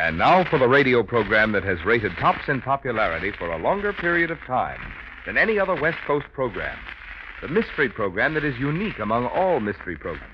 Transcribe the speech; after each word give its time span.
And 0.00 0.16
now 0.16 0.44
for 0.44 0.58
the 0.58 0.66
radio 0.66 1.02
program 1.02 1.52
that 1.52 1.62
has 1.64 1.84
rated 1.84 2.16
tops 2.16 2.48
in 2.48 2.62
popularity 2.62 3.32
for 3.32 3.50
a 3.50 3.58
longer 3.58 3.92
period 3.92 4.30
of 4.30 4.38
time 4.46 4.80
than 5.26 5.36
any 5.36 5.58
other 5.58 5.78
West 5.78 5.98
Coast 6.06 6.24
program. 6.32 6.78
The 7.42 7.48
mystery 7.48 7.90
program 7.90 8.32
that 8.32 8.42
is 8.42 8.58
unique 8.58 8.98
among 8.98 9.26
all 9.26 9.60
mystery 9.60 9.98
programs. 9.98 10.32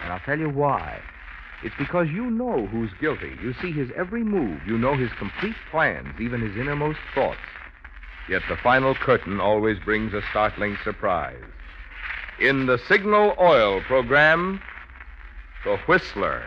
And 0.00 0.12
I'll 0.12 0.20
tell 0.20 0.38
you 0.38 0.48
why. 0.48 1.00
It's 1.64 1.74
because 1.76 2.06
you 2.10 2.30
know 2.30 2.66
who's 2.66 2.92
guilty. 3.00 3.32
You 3.42 3.54
see 3.60 3.72
his 3.72 3.90
every 3.96 4.22
move. 4.22 4.60
You 4.64 4.78
know 4.78 4.96
his 4.96 5.10
complete 5.18 5.56
plans, 5.72 6.20
even 6.20 6.40
his 6.40 6.56
innermost 6.56 7.00
thoughts. 7.12 7.40
Yet 8.28 8.42
the 8.48 8.56
final 8.56 8.94
curtain 8.94 9.40
always 9.40 9.80
brings 9.80 10.14
a 10.14 10.22
startling 10.30 10.78
surprise. 10.84 11.42
In 12.38 12.66
the 12.66 12.78
Signal 12.86 13.34
Oil 13.40 13.80
program, 13.80 14.60
The 15.64 15.76
Whistler. 15.88 16.46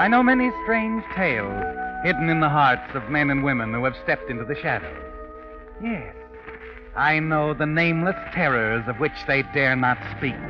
I 0.00 0.08
know 0.08 0.22
many 0.22 0.50
strange 0.62 1.04
tales 1.14 1.76
hidden 2.02 2.30
in 2.30 2.40
the 2.40 2.48
hearts 2.48 2.94
of 2.94 3.10
men 3.10 3.28
and 3.28 3.44
women 3.44 3.74
who 3.74 3.84
have 3.84 3.94
stepped 4.02 4.30
into 4.30 4.46
the 4.46 4.54
shadows. 4.54 4.96
Yes, 5.82 6.16
I 6.96 7.20
know 7.20 7.52
the 7.52 7.66
nameless 7.66 8.16
terrors 8.32 8.82
of 8.88 8.98
which 8.98 9.12
they 9.26 9.42
dare 9.52 9.76
not 9.76 9.98
speak. 10.16 10.40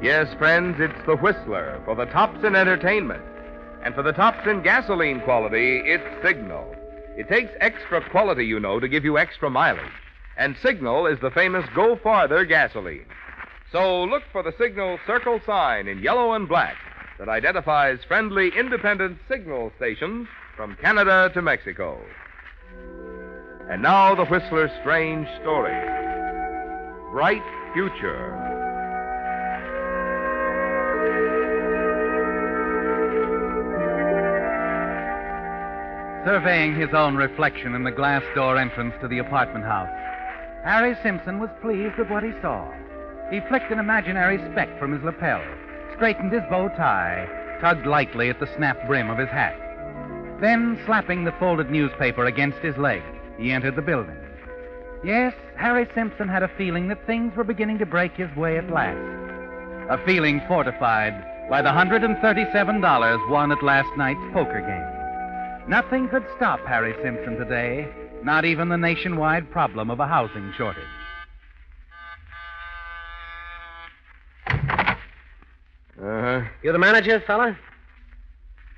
Yes, 0.00 0.32
friends, 0.38 0.76
it's 0.78 1.06
the 1.06 1.16
Whistler 1.16 1.82
for 1.84 1.96
the 1.96 2.06
tops 2.06 2.44
in 2.44 2.54
entertainment. 2.54 3.24
And 3.82 3.96
for 3.96 4.04
the 4.04 4.12
tops 4.12 4.46
in 4.46 4.62
gasoline 4.62 5.22
quality, 5.22 5.82
it's 5.84 6.24
Signal. 6.24 6.72
It 7.16 7.28
takes 7.28 7.50
extra 7.58 8.08
quality, 8.10 8.46
you 8.46 8.60
know, 8.60 8.78
to 8.78 8.86
give 8.86 9.04
you 9.04 9.18
extra 9.18 9.50
mileage. 9.50 9.90
And 10.36 10.56
Signal 10.62 11.08
is 11.08 11.18
the 11.18 11.32
famous 11.32 11.66
Go 11.74 11.96
Farther 11.96 12.44
gasoline. 12.44 13.06
So 13.72 14.04
look 14.04 14.22
for 14.32 14.42
the 14.42 14.52
Signal 14.58 14.98
circle 15.06 15.40
sign 15.46 15.88
in 15.88 16.02
yellow 16.02 16.34
and 16.34 16.46
black 16.46 16.76
that 17.18 17.30
identifies 17.30 18.04
friendly 18.06 18.52
independent 18.54 19.18
signal 19.28 19.72
stations 19.76 20.28
from 20.56 20.76
Canada 20.76 21.30
to 21.32 21.40
Mexico. 21.40 21.98
And 23.70 23.80
now 23.80 24.14
the 24.14 24.26
Whistler's 24.26 24.70
strange 24.82 25.26
story 25.40 25.72
Bright 27.12 27.42
Future. 27.72 28.36
Surveying 36.26 36.78
his 36.78 36.90
own 36.92 37.16
reflection 37.16 37.74
in 37.74 37.84
the 37.84 37.90
glass 37.90 38.22
door 38.34 38.58
entrance 38.58 38.94
to 39.00 39.08
the 39.08 39.18
apartment 39.18 39.64
house, 39.64 39.88
Harry 40.62 40.94
Simpson 41.02 41.40
was 41.40 41.50
pleased 41.62 41.96
with 41.98 42.10
what 42.10 42.22
he 42.22 42.32
saw. 42.42 42.70
He 43.32 43.40
flicked 43.48 43.72
an 43.72 43.78
imaginary 43.78 44.36
speck 44.52 44.68
from 44.78 44.92
his 44.92 45.02
lapel, 45.02 45.42
straightened 45.96 46.32
his 46.32 46.42
bow 46.50 46.68
tie, 46.76 47.26
tugged 47.62 47.86
lightly 47.86 48.28
at 48.28 48.38
the 48.38 48.54
snap 48.56 48.76
brim 48.86 49.08
of 49.08 49.16
his 49.16 49.30
hat. 49.30 49.56
Then, 50.42 50.78
slapping 50.84 51.24
the 51.24 51.32
folded 51.40 51.70
newspaper 51.70 52.26
against 52.26 52.58
his 52.58 52.76
leg, 52.76 53.02
he 53.38 53.50
entered 53.50 53.74
the 53.74 53.80
building. 53.80 54.18
Yes, 55.02 55.32
Harry 55.56 55.88
Simpson 55.94 56.28
had 56.28 56.42
a 56.42 56.56
feeling 56.58 56.88
that 56.88 57.06
things 57.06 57.34
were 57.34 57.42
beginning 57.42 57.78
to 57.78 57.86
break 57.86 58.12
his 58.12 58.28
way 58.36 58.58
at 58.58 58.68
last. 58.68 58.98
A 59.88 60.04
feeling 60.04 60.42
fortified 60.46 61.14
by 61.48 61.62
the 61.62 61.70
$137 61.70 63.30
won 63.30 63.50
at 63.50 63.62
last 63.62 63.88
night's 63.96 64.32
poker 64.34 64.60
game. 64.60 65.70
Nothing 65.70 66.06
could 66.10 66.26
stop 66.36 66.60
Harry 66.66 66.94
Simpson 67.02 67.38
today, 67.38 67.88
not 68.22 68.44
even 68.44 68.68
the 68.68 68.76
nationwide 68.76 69.50
problem 69.50 69.90
of 69.90 70.00
a 70.00 70.06
housing 70.06 70.52
shortage. 70.58 70.84
Uh-huh. 76.62 76.68
You 76.68 76.72
the 76.72 76.78
manager, 76.78 77.20
fella? 77.26 77.58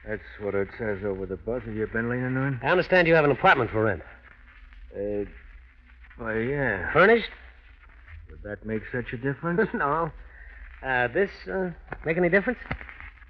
That's 0.08 0.22
what 0.40 0.54
it 0.54 0.68
says 0.78 0.98
over 1.04 1.26
the 1.26 1.36
buzzer. 1.36 1.70
You 1.70 1.86
been 1.86 2.08
leaning 2.08 2.36
on? 2.36 2.60
I 2.62 2.68
understand 2.68 3.06
you 3.06 3.14
have 3.14 3.24
an 3.24 3.30
apartment 3.30 3.70
for 3.70 3.84
rent. 3.84 4.02
Uh, 4.94 5.28
why, 6.18 6.38
yeah. 6.40 6.92
Furnished? 6.92 7.30
Would 8.30 8.42
that 8.42 8.64
make 8.66 8.82
such 8.92 9.12
a 9.12 9.16
difference? 9.16 9.68
no. 9.74 10.10
Uh, 10.82 11.08
this, 11.08 11.30
uh, 11.50 11.70
make 12.04 12.16
any 12.16 12.28
difference? 12.28 12.58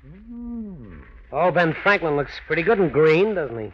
Hmm. 0.04 1.00
Oh, 1.32 1.50
Ben 1.50 1.74
Franklin 1.82 2.16
looks 2.16 2.32
pretty 2.46 2.62
good 2.62 2.78
in 2.78 2.90
green, 2.90 3.34
doesn't 3.34 3.58
he? 3.58 3.72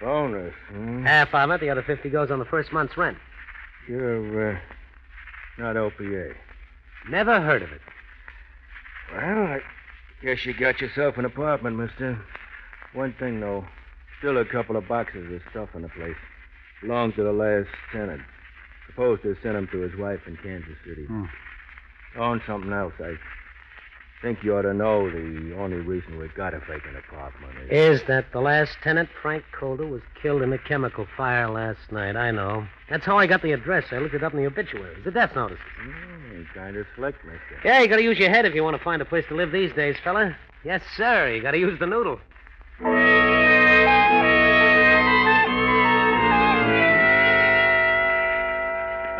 Bonus, 0.00 0.54
hmm? 0.70 1.04
Half 1.04 1.34
of 1.34 1.50
it, 1.50 1.60
the 1.60 1.70
other 1.70 1.82
50 1.82 2.10
goes 2.10 2.30
on 2.30 2.38
the 2.38 2.44
first 2.44 2.72
month's 2.72 2.96
rent. 2.96 3.16
You're, 3.88 4.54
uh, 4.54 4.58
not 5.58 5.76
OPA. 5.76 6.34
Never 7.08 7.40
heard 7.40 7.62
of 7.62 7.70
it. 7.70 7.80
Well, 9.12 9.20
I 9.46 9.60
guess 10.22 10.44
you 10.44 10.54
got 10.54 10.80
yourself 10.80 11.16
an 11.18 11.24
apartment, 11.24 11.76
mister. 11.76 12.18
One 12.92 13.14
thing, 13.18 13.40
though. 13.40 13.64
Still 14.18 14.38
a 14.38 14.44
couple 14.44 14.76
of 14.76 14.88
boxes 14.88 15.32
of 15.32 15.40
stuff 15.50 15.70
in 15.74 15.82
the 15.82 15.88
place. 15.88 16.16
Belonged 16.80 17.14
to 17.16 17.24
the 17.24 17.32
last 17.32 17.68
tenant. 17.92 18.22
Supposed 18.86 19.22
to 19.22 19.36
send 19.42 19.56
him 19.56 19.68
to 19.72 19.80
his 19.80 19.96
wife 19.98 20.20
in 20.26 20.36
Kansas 20.36 20.76
City. 20.86 21.04
Hmm. 21.06 21.24
On 22.16 22.40
something 22.46 22.72
else, 22.72 22.94
I 23.00 23.14
think 24.24 24.42
you 24.42 24.56
ought 24.56 24.62
to 24.62 24.72
know 24.72 25.10
the 25.10 25.54
only 25.58 25.76
reason 25.76 26.18
we've 26.18 26.34
got 26.34 26.54
a 26.54 26.58
vacant 26.60 26.96
apartment 26.96 27.52
is... 27.70 28.00
Is 28.00 28.06
that 28.08 28.32
the 28.32 28.40
last 28.40 28.72
tenant, 28.82 29.10
Frank 29.20 29.44
Calder, 29.52 29.86
was 29.86 30.00
killed 30.22 30.40
in 30.40 30.50
a 30.50 30.56
chemical 30.56 31.06
fire 31.14 31.50
last 31.50 31.92
night? 31.92 32.16
I 32.16 32.30
know. 32.30 32.66
That's 32.88 33.04
how 33.04 33.18
I 33.18 33.26
got 33.26 33.42
the 33.42 33.52
address. 33.52 33.84
I 33.90 33.98
looked 33.98 34.14
it 34.14 34.24
up 34.24 34.32
in 34.32 34.40
the 34.40 34.46
obituaries. 34.46 35.04
The 35.04 35.10
death 35.10 35.36
notice. 35.36 35.58
Mm, 35.86 36.46
kind 36.54 36.74
of 36.74 36.86
slick, 36.96 37.16
mister. 37.22 37.60
Yeah, 37.66 37.80
you 37.80 37.88
gotta 37.88 38.02
use 38.02 38.18
your 38.18 38.30
head 38.30 38.46
if 38.46 38.54
you 38.54 38.64
want 38.64 38.78
to 38.78 38.82
find 38.82 39.02
a 39.02 39.04
place 39.04 39.26
to 39.28 39.34
live 39.34 39.52
these 39.52 39.74
days, 39.74 39.94
fella. 40.02 40.34
Yes, 40.64 40.80
sir. 40.96 41.30
You 41.30 41.42
gotta 41.42 41.58
use 41.58 41.78
the 41.78 41.86
noodle. 41.86 42.18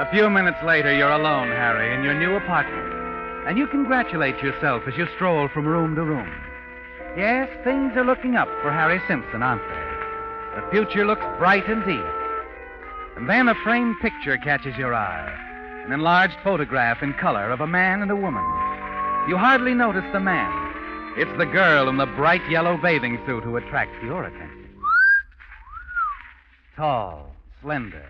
A 0.00 0.10
few 0.10 0.30
minutes 0.30 0.62
later, 0.64 0.96
you're 0.96 1.10
alone, 1.10 1.48
Harry, 1.48 1.94
in 1.94 2.02
your 2.02 2.14
new 2.14 2.36
apartment. 2.36 2.93
And 3.46 3.58
you 3.58 3.66
congratulate 3.66 4.42
yourself 4.42 4.84
as 4.86 4.96
you 4.96 5.06
stroll 5.14 5.48
from 5.48 5.66
room 5.66 5.94
to 5.96 6.02
room. 6.02 6.32
Yes, 7.16 7.48
things 7.62 7.96
are 7.96 8.04
looking 8.04 8.36
up 8.36 8.48
for 8.62 8.72
Harry 8.72 9.00
Simpson, 9.06 9.42
aren't 9.42 9.62
they? 9.62 10.60
The 10.60 10.70
future 10.70 11.06
looks 11.06 11.24
bright 11.38 11.66
indeed. 11.66 12.04
And 13.16 13.28
then 13.28 13.48
a 13.48 13.54
framed 13.62 13.96
picture 14.00 14.38
catches 14.38 14.76
your 14.76 14.94
eye 14.94 15.40
an 15.84 15.92
enlarged 15.92 16.36
photograph 16.42 17.02
in 17.02 17.12
color 17.12 17.50
of 17.50 17.60
a 17.60 17.66
man 17.66 18.00
and 18.00 18.10
a 18.10 18.16
woman. 18.16 18.42
You 19.28 19.36
hardly 19.36 19.74
notice 19.74 20.04
the 20.12 20.20
man. 20.20 20.72
It's 21.16 21.38
the 21.38 21.44
girl 21.44 21.88
in 21.88 21.98
the 21.98 22.06
bright 22.06 22.48
yellow 22.50 22.78
bathing 22.78 23.20
suit 23.26 23.44
who 23.44 23.56
attracts 23.56 24.02
your 24.02 24.24
attention. 24.24 24.70
Tall, 26.74 27.34
slender, 27.60 28.06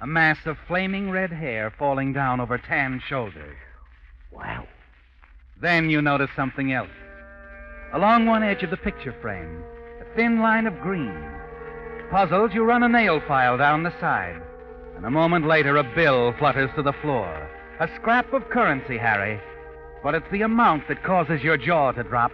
a 0.00 0.06
mass 0.06 0.38
of 0.46 0.56
flaming 0.66 1.10
red 1.10 1.30
hair 1.30 1.72
falling 1.78 2.12
down 2.12 2.40
over 2.40 2.58
tan 2.58 3.00
shoulders. 3.08 3.56
Wow. 4.32 4.66
Then 5.60 5.90
you 5.90 6.02
notice 6.02 6.30
something 6.34 6.72
else. 6.72 6.90
Along 7.92 8.26
one 8.26 8.42
edge 8.42 8.62
of 8.62 8.70
the 8.70 8.76
picture 8.76 9.14
frame, 9.20 9.62
a 10.00 10.16
thin 10.16 10.40
line 10.40 10.66
of 10.66 10.80
green. 10.80 11.14
Puzzled, 12.10 12.52
you 12.52 12.64
run 12.64 12.82
a 12.82 12.88
nail 12.88 13.20
file 13.28 13.56
down 13.58 13.82
the 13.82 13.98
side. 14.00 14.40
And 14.96 15.06
a 15.06 15.10
moment 15.10 15.46
later, 15.46 15.76
a 15.76 15.94
bill 15.94 16.34
flutters 16.38 16.70
to 16.76 16.82
the 16.82 16.92
floor. 17.02 17.48
A 17.80 17.88
scrap 17.96 18.32
of 18.32 18.48
currency, 18.50 18.98
Harry. 18.98 19.40
But 20.02 20.14
it's 20.14 20.30
the 20.32 20.42
amount 20.42 20.88
that 20.88 21.04
causes 21.04 21.42
your 21.42 21.56
jaw 21.56 21.92
to 21.92 22.02
drop. 22.02 22.32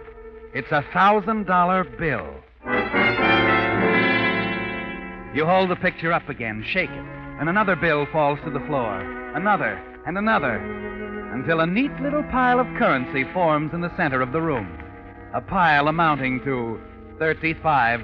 It's 0.53 0.71
a 0.71 0.85
thousand 0.93 1.45
dollar 1.45 1.83
bill. 1.83 2.27
You 5.35 5.45
hold 5.45 5.69
the 5.69 5.75
picture 5.75 6.11
up 6.11 6.27
again, 6.27 6.63
shake 6.67 6.89
it, 6.89 7.05
and 7.39 7.49
another 7.49 7.75
bill 7.75 8.07
falls 8.11 8.39
to 8.43 8.49
the 8.49 8.59
floor. 8.61 8.99
Another, 9.35 9.79
and 10.07 10.17
another, 10.17 10.57
until 11.39 11.61
a 11.61 11.65
neat 11.65 11.95
little 12.01 12.23
pile 12.23 12.59
of 12.59 12.67
currency 12.75 13.23
forms 13.31 13.73
in 13.73 13.79
the 13.79 13.95
center 13.95 14.21
of 14.21 14.33
the 14.33 14.41
room. 14.41 14.67
A 15.33 15.39
pile 15.39 15.87
amounting 15.87 16.43
to 16.43 16.77
$35,000. 17.15 18.03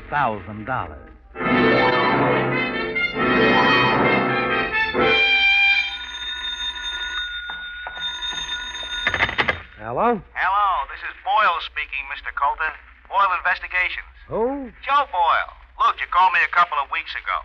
Hello? 9.83 10.15
Hello, 10.31 10.67
this 10.87 11.03
is 11.03 11.11
Boyle 11.27 11.59
speaking, 11.67 12.07
Mr. 12.15 12.31
Colton. 12.39 12.71
Boyle 13.09 13.35
Investigations. 13.35 14.07
Who? 14.29 14.71
Joe 14.87 15.11
Boyle. 15.11 15.51
Look, 15.83 15.99
you 15.99 16.07
called 16.07 16.31
me 16.31 16.39
a 16.39 16.55
couple 16.55 16.79
of 16.79 16.87
weeks 16.89 17.11
ago. 17.11 17.43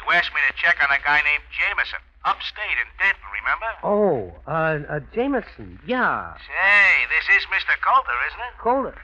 You 0.00 0.16
asked 0.16 0.32
me 0.32 0.40
to 0.48 0.56
check 0.56 0.80
on 0.80 0.88
a 0.88 1.00
guy 1.04 1.20
named 1.20 1.44
Jameson, 1.52 2.00
upstate 2.26 2.76
in 2.82 2.88
Denton, 2.98 3.28
remember? 3.30 3.70
Oh, 3.86 4.34
uh, 4.50 4.82
uh, 4.90 5.00
Jameson. 5.14 5.78
Yeah. 5.86 6.34
Say, 6.42 6.90
this 7.08 7.26
is 7.38 7.46
Mr. 7.48 7.78
Coulter, 7.80 8.18
isn't 8.28 8.42
it? 8.42 8.54
Coulter. 8.58 8.94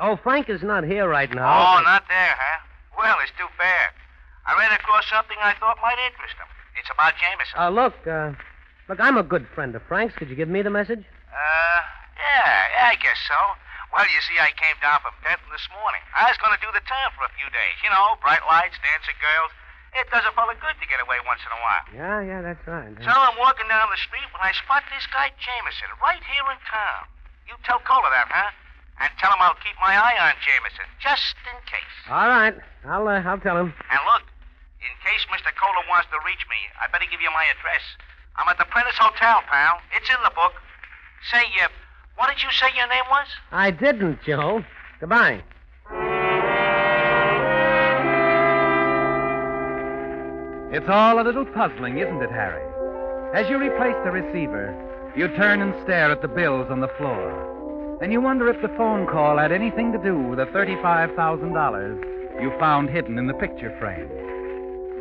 Oh, 0.00 0.16
Frank 0.16 0.48
is 0.48 0.64
not 0.64 0.82
here 0.84 1.06
right 1.06 1.28
now. 1.30 1.44
Oh, 1.44 1.78
not 1.84 2.08
there, 2.08 2.34
huh? 2.34 2.58
Well, 2.96 3.16
it's 3.22 3.32
too 3.38 3.48
bad. 3.60 3.92
I 4.48 4.58
ran 4.58 4.72
across 4.72 5.06
something 5.06 5.36
I 5.38 5.54
thought 5.60 5.78
might 5.84 6.00
interest 6.10 6.34
him. 6.40 6.48
It's 6.80 6.90
about 6.90 7.14
Jameson. 7.20 7.54
Uh, 7.54 7.70
look, 7.70 7.94
uh, 8.08 8.32
look, 8.88 8.98
I'm 8.98 9.20
a 9.20 9.22
good 9.22 9.46
friend 9.54 9.76
of 9.76 9.82
Frank's. 9.86 10.16
Could 10.16 10.32
you 10.32 10.34
give 10.34 10.48
me 10.48 10.62
the 10.64 10.72
message? 10.72 11.04
Uh, 11.30 11.80
yeah, 12.18 12.50
yeah, 12.74 12.90
I 12.90 12.96
guess 12.96 13.20
so. 13.28 13.38
Well, 13.92 14.08
you 14.08 14.20
see, 14.24 14.40
I 14.40 14.50
came 14.56 14.74
down 14.80 15.04
from 15.04 15.12
Denton 15.20 15.46
this 15.52 15.68
morning. 15.76 16.00
I 16.16 16.24
was 16.24 16.40
going 16.40 16.56
to 16.56 16.62
do 16.64 16.72
the 16.72 16.82
town 16.88 17.12
for 17.12 17.28
a 17.28 17.32
few 17.36 17.44
days. 17.52 17.76
You 17.84 17.92
know, 17.92 18.16
bright 18.24 18.40
lights, 18.48 18.80
dancing 18.80 19.20
girls. 19.20 19.52
It 19.92 20.08
does 20.08 20.24
a 20.24 20.32
fella 20.32 20.56
good 20.56 20.72
to 20.80 20.86
get 20.88 21.04
away 21.04 21.20
once 21.28 21.44
in 21.44 21.52
a 21.52 21.60
while. 21.60 21.84
Yeah, 21.92 22.18
yeah, 22.24 22.40
that's 22.40 22.64
right. 22.64 22.88
So 23.04 23.12
I'm 23.12 23.36
walking 23.36 23.68
down 23.68 23.92
the 23.92 24.00
street 24.00 24.24
when 24.32 24.40
I 24.40 24.56
spot 24.56 24.88
this 24.88 25.04
guy 25.12 25.28
Jameson 25.36 25.92
right 26.00 26.20
here 26.24 26.46
in 26.48 26.56
town. 26.64 27.04
You 27.44 27.60
tell 27.68 27.76
Coulter 27.84 28.08
that, 28.08 28.32
huh? 28.32 28.48
And 29.04 29.12
tell 29.20 29.28
him 29.28 29.40
I'll 29.44 29.58
keep 29.60 29.76
my 29.84 29.92
eye 29.92 30.16
on 30.16 30.32
Jameson, 30.40 30.88
just 30.96 31.36
in 31.44 31.56
case. 31.68 31.96
All 32.08 32.28
right. 32.28 32.56
I'll, 32.88 33.04
uh, 33.04 33.20
I'll 33.20 33.40
tell 33.40 33.60
him. 33.60 33.76
And 33.92 34.00
look, 34.08 34.24
in 34.80 34.92
case 35.04 35.28
Mr. 35.28 35.52
Coulter 35.60 35.84
wants 35.92 36.08
to 36.08 36.18
reach 36.24 36.40
me, 36.48 36.60
I 36.80 36.88
better 36.88 37.08
give 37.12 37.20
you 37.20 37.32
my 37.36 37.44
address. 37.52 37.84
I'm 38.40 38.48
at 38.48 38.56
the 38.56 38.68
Prentice 38.72 38.96
Hotel, 38.96 39.44
pal. 39.44 39.76
It's 39.92 40.08
in 40.08 40.16
the 40.24 40.32
book. 40.32 40.56
Say, 41.28 41.44
uh, 41.60 41.68
what 42.16 42.32
did 42.32 42.40
you 42.40 42.48
say 42.56 42.72
your 42.72 42.88
name 42.88 43.04
was? 43.12 43.28
I 43.52 43.70
didn't, 43.70 44.24
Joe. 44.24 44.64
Goodbye. 45.00 45.44
It's 50.72 50.88
all 50.88 51.20
a 51.20 51.22
little 51.22 51.44
puzzling, 51.44 51.98
isn't 51.98 52.22
it, 52.22 52.30
Harry? 52.30 52.64
As 53.36 53.46
you 53.50 53.58
replace 53.58 53.94
the 54.04 54.10
receiver, 54.10 54.72
you 55.14 55.28
turn 55.36 55.60
and 55.60 55.74
stare 55.82 56.10
at 56.10 56.22
the 56.22 56.28
bills 56.28 56.68
on 56.70 56.80
the 56.80 56.88
floor. 56.96 57.98
And 58.00 58.10
you 58.10 58.22
wonder 58.22 58.48
if 58.48 58.62
the 58.62 58.74
phone 58.78 59.06
call 59.06 59.36
had 59.36 59.52
anything 59.52 59.92
to 59.92 59.98
do 59.98 60.18
with 60.18 60.38
the 60.38 60.46
$35,000 60.46 62.40
you 62.40 62.50
found 62.58 62.88
hidden 62.88 63.18
in 63.18 63.26
the 63.26 63.34
picture 63.34 63.76
frame. 63.78 64.08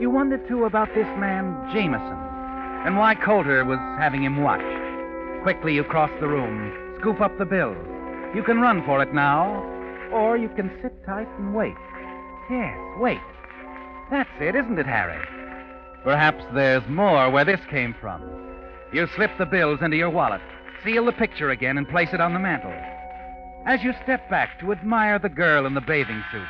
You 0.02 0.10
wonder, 0.10 0.38
too, 0.46 0.66
about 0.66 0.90
this 0.94 1.08
man, 1.18 1.56
Jameson, 1.72 2.20
and 2.86 2.98
why 2.98 3.16
Coulter 3.16 3.64
was 3.64 3.80
having 3.98 4.24
him 4.24 4.44
watched. 4.44 5.42
Quickly, 5.44 5.74
you 5.74 5.86
cross 5.86 6.12
the 6.20 6.28
room, 6.28 6.98
scoop 7.00 7.22
up 7.22 7.38
the 7.38 7.46
bills. 7.46 7.78
You 8.36 8.44
can 8.44 8.60
run 8.60 8.84
for 8.86 9.02
it 9.02 9.14
now, 9.14 9.64
or 10.12 10.36
you 10.36 10.50
can 10.50 10.70
sit 10.82 10.92
tight 11.06 11.30
and 11.40 11.56
wait. 11.56 11.76
Yes, 12.50 12.78
wait. 13.00 13.22
That's 14.12 14.30
it, 14.42 14.54
isn't 14.54 14.78
it, 14.78 14.86
Harry? 14.86 15.41
Perhaps 16.04 16.44
there's 16.54 16.88
more 16.88 17.30
where 17.30 17.46
this 17.46 17.60
came 17.70 17.96
from. 18.00 18.24
You 18.92 19.08
slip 19.16 19.32
the 19.38 19.46
bills 19.46 19.82
into 19.82 19.98
your 19.98 20.10
wallet, 20.10 20.42
seal 20.84 21.06
the 21.06 21.12
picture 21.12 21.50
again, 21.52 21.78
and 21.78 21.88
place 21.88 22.10
it 22.12 22.20
on 22.20 22.34
the 22.34 22.40
mantel. 22.40 22.74
As 23.66 23.84
you 23.84 23.94
step 24.04 24.28
back 24.30 24.60
to 24.60 24.72
admire 24.72 25.20
the 25.20 25.30
girl 25.30 25.66
in 25.66 25.76
the 25.76 25.82
bathing 25.82 26.24
suit, 26.32 26.48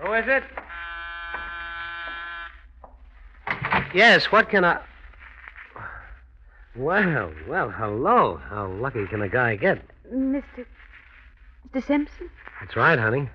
Who 0.00 0.12
is 0.14 0.24
it? 0.26 0.42
Yes, 3.94 4.26
what 4.32 4.48
can 4.50 4.64
I. 4.64 4.80
Well, 6.74 7.32
well, 7.48 7.70
hello. 7.70 8.40
How 8.48 8.66
lucky 8.66 9.06
can 9.06 9.22
a 9.22 9.28
guy 9.28 9.56
get? 9.56 9.80
Mr. 10.12 10.66
Mr. 11.72 11.86
Simpson? 11.86 12.30
That's 12.60 12.76
right, 12.76 12.98
honey. 12.98 13.28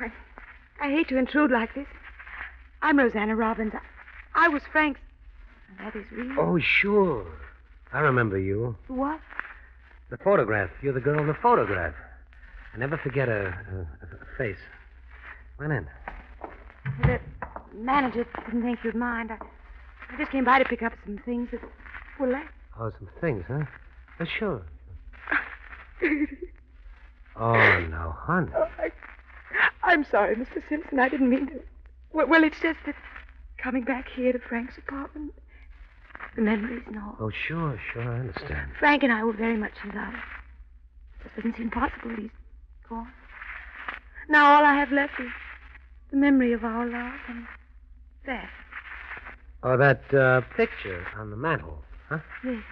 I, 0.00 0.10
I 0.80 0.90
hate 0.90 1.08
to 1.08 1.16
intrude 1.16 1.50
like 1.50 1.74
this. 1.74 1.86
I'm 2.82 2.98
Rosanna 2.98 3.36
Robbins. 3.36 3.72
I, 4.34 4.48
was 4.48 4.62
Frank's. 4.70 5.00
That 5.78 5.94
is 5.96 6.04
real. 6.12 6.36
Oh, 6.38 6.58
sure. 6.58 7.26
I 7.92 8.00
remember 8.00 8.38
you. 8.38 8.76
What? 8.88 9.20
The 10.10 10.16
photograph. 10.18 10.70
You're 10.82 10.92
the 10.92 11.00
girl 11.00 11.20
in 11.20 11.26
the 11.26 11.34
photograph. 11.34 11.94
I 12.74 12.78
never 12.78 12.96
forget 12.98 13.28
a, 13.28 13.46
a, 13.46 13.80
a 14.02 14.36
face. 14.38 14.58
Come 15.58 15.70
on 15.70 15.76
in. 15.76 15.86
The 17.02 17.20
manager 17.74 18.26
didn't 18.46 18.62
think 18.62 18.80
you'd 18.84 18.94
mind. 18.94 19.30
I, 19.30 19.38
I 20.12 20.18
just 20.18 20.30
came 20.30 20.44
by 20.44 20.58
to 20.58 20.64
pick 20.64 20.82
up 20.82 20.92
some 21.04 21.18
things 21.24 21.48
that 21.52 21.60
were 22.20 22.28
left. 22.28 22.50
Oh, 22.78 22.90
some 22.98 23.08
things, 23.20 23.44
huh? 23.48 23.64
Oh, 24.20 24.24
sure. 24.38 24.62
Oh, 27.36 27.80
no, 27.90 28.14
honey. 28.16 28.52
Oh, 28.56 28.68
I, 28.78 28.92
I'm 29.82 30.04
sorry, 30.04 30.36
Mr. 30.36 30.62
Simpson. 30.68 31.00
I 31.00 31.08
didn't 31.08 31.28
mean 31.28 31.48
to. 31.48 31.60
Well, 32.12 32.28
well, 32.28 32.44
it's 32.44 32.60
just 32.60 32.78
that 32.86 32.94
coming 33.58 33.84
back 33.84 34.08
here 34.14 34.32
to 34.32 34.38
Frank's 34.38 34.76
apartment, 34.78 35.32
the 36.36 36.42
memories 36.42 36.82
and 36.86 36.98
all. 36.98 37.16
Oh, 37.20 37.30
sure, 37.30 37.80
sure, 37.92 38.02
I 38.02 38.20
understand. 38.20 38.72
Frank 38.78 39.02
and 39.02 39.12
I 39.12 39.24
were 39.24 39.32
very 39.32 39.56
much 39.56 39.72
in 39.82 39.90
love. 39.94 40.14
It 41.24 41.36
doesn't 41.36 41.56
seem 41.56 41.70
possible 41.70 42.10
he's 42.16 42.30
gone. 42.88 43.10
Now 44.28 44.54
all 44.54 44.64
I 44.64 44.74
have 44.74 44.92
left 44.92 45.18
is 45.20 45.30
the 46.10 46.16
memory 46.16 46.52
of 46.52 46.64
our 46.64 46.86
love 46.86 47.14
and 47.28 47.46
that. 48.26 48.48
Oh, 49.62 49.76
that 49.78 50.12
uh, 50.14 50.42
picture 50.56 51.06
on 51.16 51.30
the 51.30 51.36
mantel, 51.36 51.82
huh? 52.08 52.18
Yes. 52.44 52.62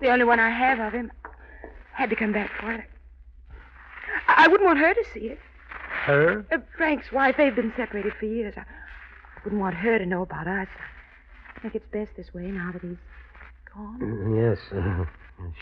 The 0.00 0.08
only 0.08 0.24
one 0.24 0.40
I 0.40 0.50
have 0.50 0.78
of 0.78 0.92
him. 0.92 1.10
Had 1.92 2.10
to 2.10 2.16
come 2.16 2.32
back 2.32 2.50
for 2.58 2.72
it. 2.72 2.84
I, 4.28 4.44
I 4.44 4.48
wouldn't 4.48 4.66
want 4.66 4.78
her 4.78 4.94
to 4.94 5.04
see 5.12 5.26
it. 5.26 5.38
Her? 6.04 6.46
Uh, 6.50 6.58
Frank's 6.76 7.12
wife, 7.12 7.36
they've 7.36 7.54
been 7.54 7.72
separated 7.76 8.14
for 8.18 8.24
years. 8.24 8.54
I, 8.56 8.64
wouldn't 9.44 9.60
want 9.60 9.74
her 9.76 9.98
to 9.98 10.06
know 10.06 10.22
about 10.22 10.46
us. 10.46 10.68
I 11.56 11.60
think 11.60 11.74
it's 11.74 11.86
best 11.92 12.12
this 12.16 12.32
way 12.32 12.50
now 12.50 12.70
that 12.72 12.82
he's 12.82 12.96
gone. 13.74 14.00
Mm, 14.00 14.36
Yes, 14.36 14.58
uh, 14.72 15.04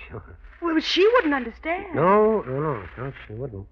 sure. 0.09 0.23
Well, 0.61 0.79
she 0.81 1.07
wouldn't 1.15 1.35
understand. 1.35 1.95
No, 1.95 2.43
no, 2.43 2.61
no, 2.61 2.85
no, 2.97 3.13
she 3.27 3.33
wouldn't. 3.35 3.67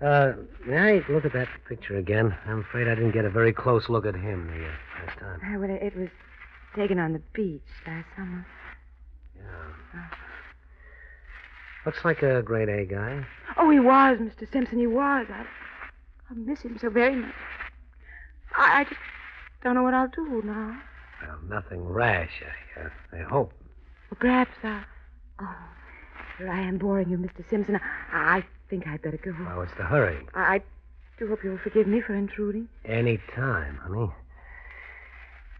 Uh, 0.00 0.32
may 0.66 0.76
I 0.78 1.12
look 1.12 1.24
at 1.24 1.32
that 1.32 1.48
picture 1.68 1.96
again? 1.96 2.36
I'm 2.46 2.60
afraid 2.60 2.88
I 2.88 2.94
didn't 2.96 3.12
get 3.12 3.24
a 3.24 3.30
very 3.30 3.52
close 3.52 3.88
look 3.88 4.04
at 4.04 4.14
him 4.16 4.48
the 4.48 4.64
uh, 4.66 5.06
last 5.06 5.18
time. 5.18 5.40
Uh, 5.44 5.58
well, 5.60 5.70
it, 5.70 5.96
was 5.96 6.08
taken 6.74 6.98
on 6.98 7.12
the 7.12 7.22
beach 7.32 7.62
last 7.86 8.06
summer. 8.16 8.44
Yeah. 9.36 10.04
Looks 11.86 12.04
like 12.04 12.22
a 12.22 12.42
grade 12.42 12.68
A 12.68 12.84
guy. 12.84 13.24
Oh, 13.56 13.70
he 13.70 13.78
was, 13.80 14.18
Mr. 14.18 14.50
Simpson. 14.50 14.78
He 14.78 14.86
was. 14.86 15.26
I, 15.30 15.44
I 16.30 16.34
miss 16.34 16.62
him 16.62 16.78
so 16.80 16.90
very 16.90 17.14
much. 17.16 17.34
I, 18.56 18.80
I 18.80 18.84
just 18.84 18.96
don't 19.62 19.74
know 19.74 19.82
what 19.82 19.94
I'll 19.94 20.08
do 20.08 20.42
now. 20.44 20.80
Well, 21.22 21.38
nothing 21.48 21.84
rash, 21.84 22.42
I, 22.76 22.80
uh, 22.80 22.88
I 23.12 23.22
hope. 23.28 23.52
Well, 24.10 24.18
perhaps 24.20 24.52
I. 24.62 24.82
Oh, 25.40 25.56
here 26.38 26.48
I 26.50 26.60
am 26.60 26.78
boring 26.78 27.08
you, 27.10 27.18
Mr. 27.18 27.48
Simpson. 27.48 27.76
I, 27.76 28.38
I 28.38 28.44
think 28.68 28.86
I'd 28.86 29.02
better 29.02 29.18
go. 29.18 29.34
Well, 29.44 29.58
what's 29.58 29.74
the 29.74 29.84
hurry? 29.84 30.18
I, 30.34 30.56
I 30.56 30.62
do 31.18 31.28
hope 31.28 31.40
you'll 31.44 31.58
forgive 31.58 31.86
me 31.86 32.00
for 32.00 32.14
intruding. 32.14 32.68
Any 32.84 33.18
time, 33.34 33.78
honey. 33.82 34.10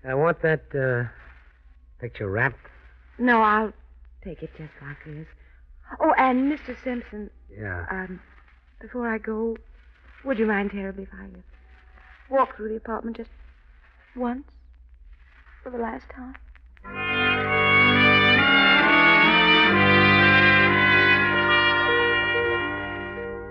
I 0.04 0.14
want 0.14 0.42
that 0.42 0.62
uh, 0.74 1.08
picture 2.00 2.28
wrapped. 2.28 2.58
No, 3.18 3.40
I'll 3.42 3.72
take 4.24 4.42
it 4.42 4.50
just 4.58 4.72
like 4.82 4.96
this. 5.06 5.26
Oh, 6.00 6.12
and 6.18 6.50
Mr. 6.52 6.74
Simpson, 6.82 7.30
Yeah. 7.56 7.86
um, 7.90 8.20
before 8.80 9.08
I 9.08 9.18
go, 9.18 9.56
would 10.24 10.38
you 10.38 10.46
mind 10.46 10.70
terribly 10.72 11.04
if 11.04 11.10
I 11.12 11.24
uh, 11.26 11.28
walk 12.30 12.56
through 12.56 12.70
the 12.70 12.76
apartment 12.76 13.16
just 13.16 13.30
once 14.16 14.46
for 15.62 15.70
the 15.70 15.78
last 15.78 16.04
time? 16.14 16.34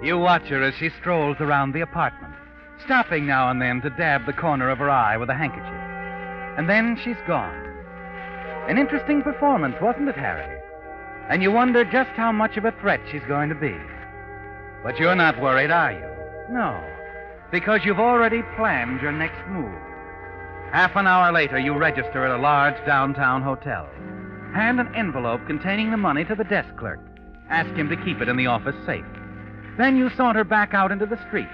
you 0.04 0.18
watch 0.18 0.48
her 0.48 0.64
as 0.64 0.74
she 0.76 0.90
strolls 1.00 1.38
around 1.40 1.74
the 1.74 1.82
apartment, 1.82 2.34
stopping 2.84 3.26
now 3.26 3.50
and 3.50 3.62
then 3.62 3.82
to 3.82 3.90
dab 3.92 4.26
the 4.26 4.34
corner 4.34 4.70
of 4.70 4.80
her 4.80 4.90
eye 4.90 5.16
with 5.16 5.30
a 5.30 5.34
handkerchief. 5.34 5.72
And 6.58 6.68
then 6.68 7.00
she's 7.04 7.22
gone. 7.28 7.56
An 8.68 8.78
interesting 8.78 9.22
performance, 9.22 9.76
wasn't 9.82 10.10
it, 10.10 10.16
Harry? 10.16 10.60
And 11.30 11.42
you 11.42 11.52
wonder 11.52 11.86
just 11.86 12.10
how 12.12 12.32
much 12.32 12.58
of 12.58 12.66
a 12.66 12.74
threat 12.82 13.00
she's 13.12 13.24
going 13.28 13.50
to 13.50 13.56
be. 13.56 13.76
But 14.84 14.98
you're 14.98 15.16
not 15.16 15.40
worried, 15.40 15.72
are 15.72 15.94
you? 15.94 16.54
No, 16.54 16.84
because 17.52 17.82
you've 17.84 18.00
already 18.00 18.42
planned 18.56 19.02
your 19.02 19.12
next 19.12 19.40
move. 19.50 19.74
Half 20.72 20.96
an 20.96 21.06
hour 21.06 21.32
later, 21.34 21.60
you 21.60 21.78
register 21.78 22.26
at 22.26 22.40
a 22.40 22.42
large 22.42 22.78
downtown 22.86 23.42
hotel. 23.42 23.90
Hand 24.54 24.80
an 24.80 24.94
envelope 24.96 25.46
containing 25.48 25.92
the 25.92 25.98
money 25.98 26.24
to 26.26 26.36
the 26.36 26.46
desk 26.46 26.76
clerk. 26.78 27.00
Ask 27.50 27.70
him 27.76 27.90
to 27.90 27.98
keep 27.98 28.22
it 28.22 28.30
in 28.30 28.38
the 28.38 28.48
office 28.48 28.76
safe. 28.86 29.06
Then 29.78 29.98
you 29.98 30.10
saunter 30.12 30.46
back 30.46 30.74
out 30.74 30.92
into 30.92 31.06
the 31.06 31.22
street, 31.28 31.50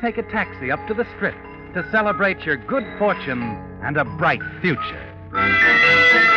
take 0.00 0.16
a 0.16 0.22
taxi 0.30 0.70
up 0.70 0.80
to 0.88 0.94
the 0.94 1.06
strip 1.16 1.36
to 1.74 1.86
celebrate 1.90 2.40
your 2.40 2.56
good 2.56 2.84
fortune 2.98 3.42
and 3.82 3.96
a 3.96 4.04
bright 4.04 4.42
future. 4.60 6.31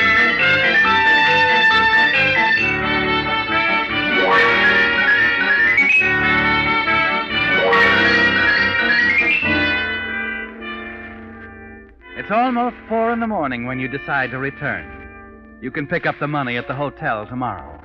It's 12.25 12.32
almost 12.32 12.75
four 12.89 13.12
in 13.13 13.20
the 13.20 13.27
morning 13.27 13.67
when 13.67 13.79
you 13.79 13.88
decide 13.88 14.32
to 14.32 14.39
return. 14.39 15.60
You 15.62 15.70
can 15.70 15.86
pick 15.86 16.08
up 16.08 16.15
the 16.20 16.27
money 16.27 16.58
at 16.58 16.67
the 16.67 16.74
hotel 16.74 17.27
tomorrow. 17.27 17.79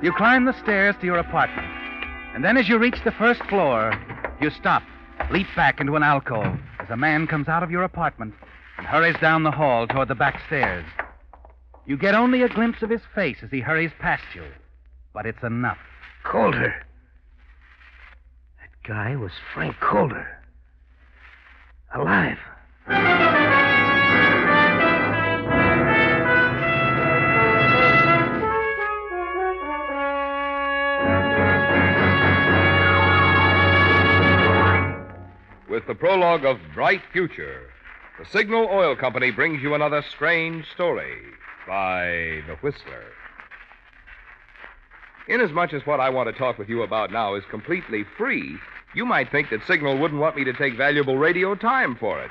You 0.00 0.12
climb 0.12 0.44
the 0.44 0.56
stairs 0.62 0.94
to 1.00 1.06
your 1.06 1.18
apartment. 1.18 1.66
And 2.32 2.44
then 2.44 2.56
as 2.56 2.68
you 2.68 2.78
reach 2.78 2.98
the 3.04 3.10
first 3.10 3.42
floor, 3.48 3.92
you 4.40 4.50
stop, 4.50 4.84
leap 5.32 5.48
back 5.56 5.80
into 5.80 5.96
an 5.96 6.04
alcove 6.04 6.56
as 6.78 6.88
a 6.88 6.96
man 6.96 7.26
comes 7.26 7.48
out 7.48 7.64
of 7.64 7.72
your 7.72 7.82
apartment 7.82 8.32
and 8.78 8.86
hurries 8.86 9.18
down 9.20 9.42
the 9.42 9.50
hall 9.50 9.88
toward 9.88 10.06
the 10.06 10.14
back 10.14 10.40
stairs. 10.46 10.86
You 11.84 11.96
get 11.96 12.14
only 12.14 12.42
a 12.44 12.48
glimpse 12.48 12.82
of 12.82 12.90
his 12.90 13.02
face 13.12 13.38
as 13.42 13.50
he 13.50 13.58
hurries 13.58 13.90
past 13.98 14.22
you, 14.36 14.44
but 15.12 15.26
it's 15.26 15.42
enough. 15.42 15.78
Calder. 16.22 16.86
That 18.60 18.88
guy 18.88 19.16
was 19.16 19.32
Frank 19.52 19.74
Calder. 19.80 20.28
Alive. 21.92 22.38
With 35.80 35.96
the 35.96 36.06
prologue 36.06 36.44
of 36.44 36.60
Bright 36.74 37.00
Future, 37.10 37.62
the 38.18 38.26
Signal 38.26 38.68
Oil 38.70 38.94
Company 38.94 39.30
brings 39.30 39.62
you 39.62 39.74
another 39.74 40.02
strange 40.02 40.70
story 40.70 41.22
by 41.66 42.42
The 42.46 42.58
Whistler. 42.60 43.04
Inasmuch 45.26 45.72
as 45.72 45.86
what 45.86 45.98
I 45.98 46.10
want 46.10 46.28
to 46.28 46.38
talk 46.38 46.58
with 46.58 46.68
you 46.68 46.82
about 46.82 47.10
now 47.10 47.34
is 47.34 47.44
completely 47.50 48.04
free, 48.18 48.58
you 48.94 49.06
might 49.06 49.32
think 49.32 49.48
that 49.48 49.66
Signal 49.66 49.96
wouldn't 49.96 50.20
want 50.20 50.36
me 50.36 50.44
to 50.44 50.52
take 50.52 50.76
valuable 50.76 51.16
radio 51.16 51.54
time 51.54 51.96
for 51.96 52.22
it. 52.22 52.30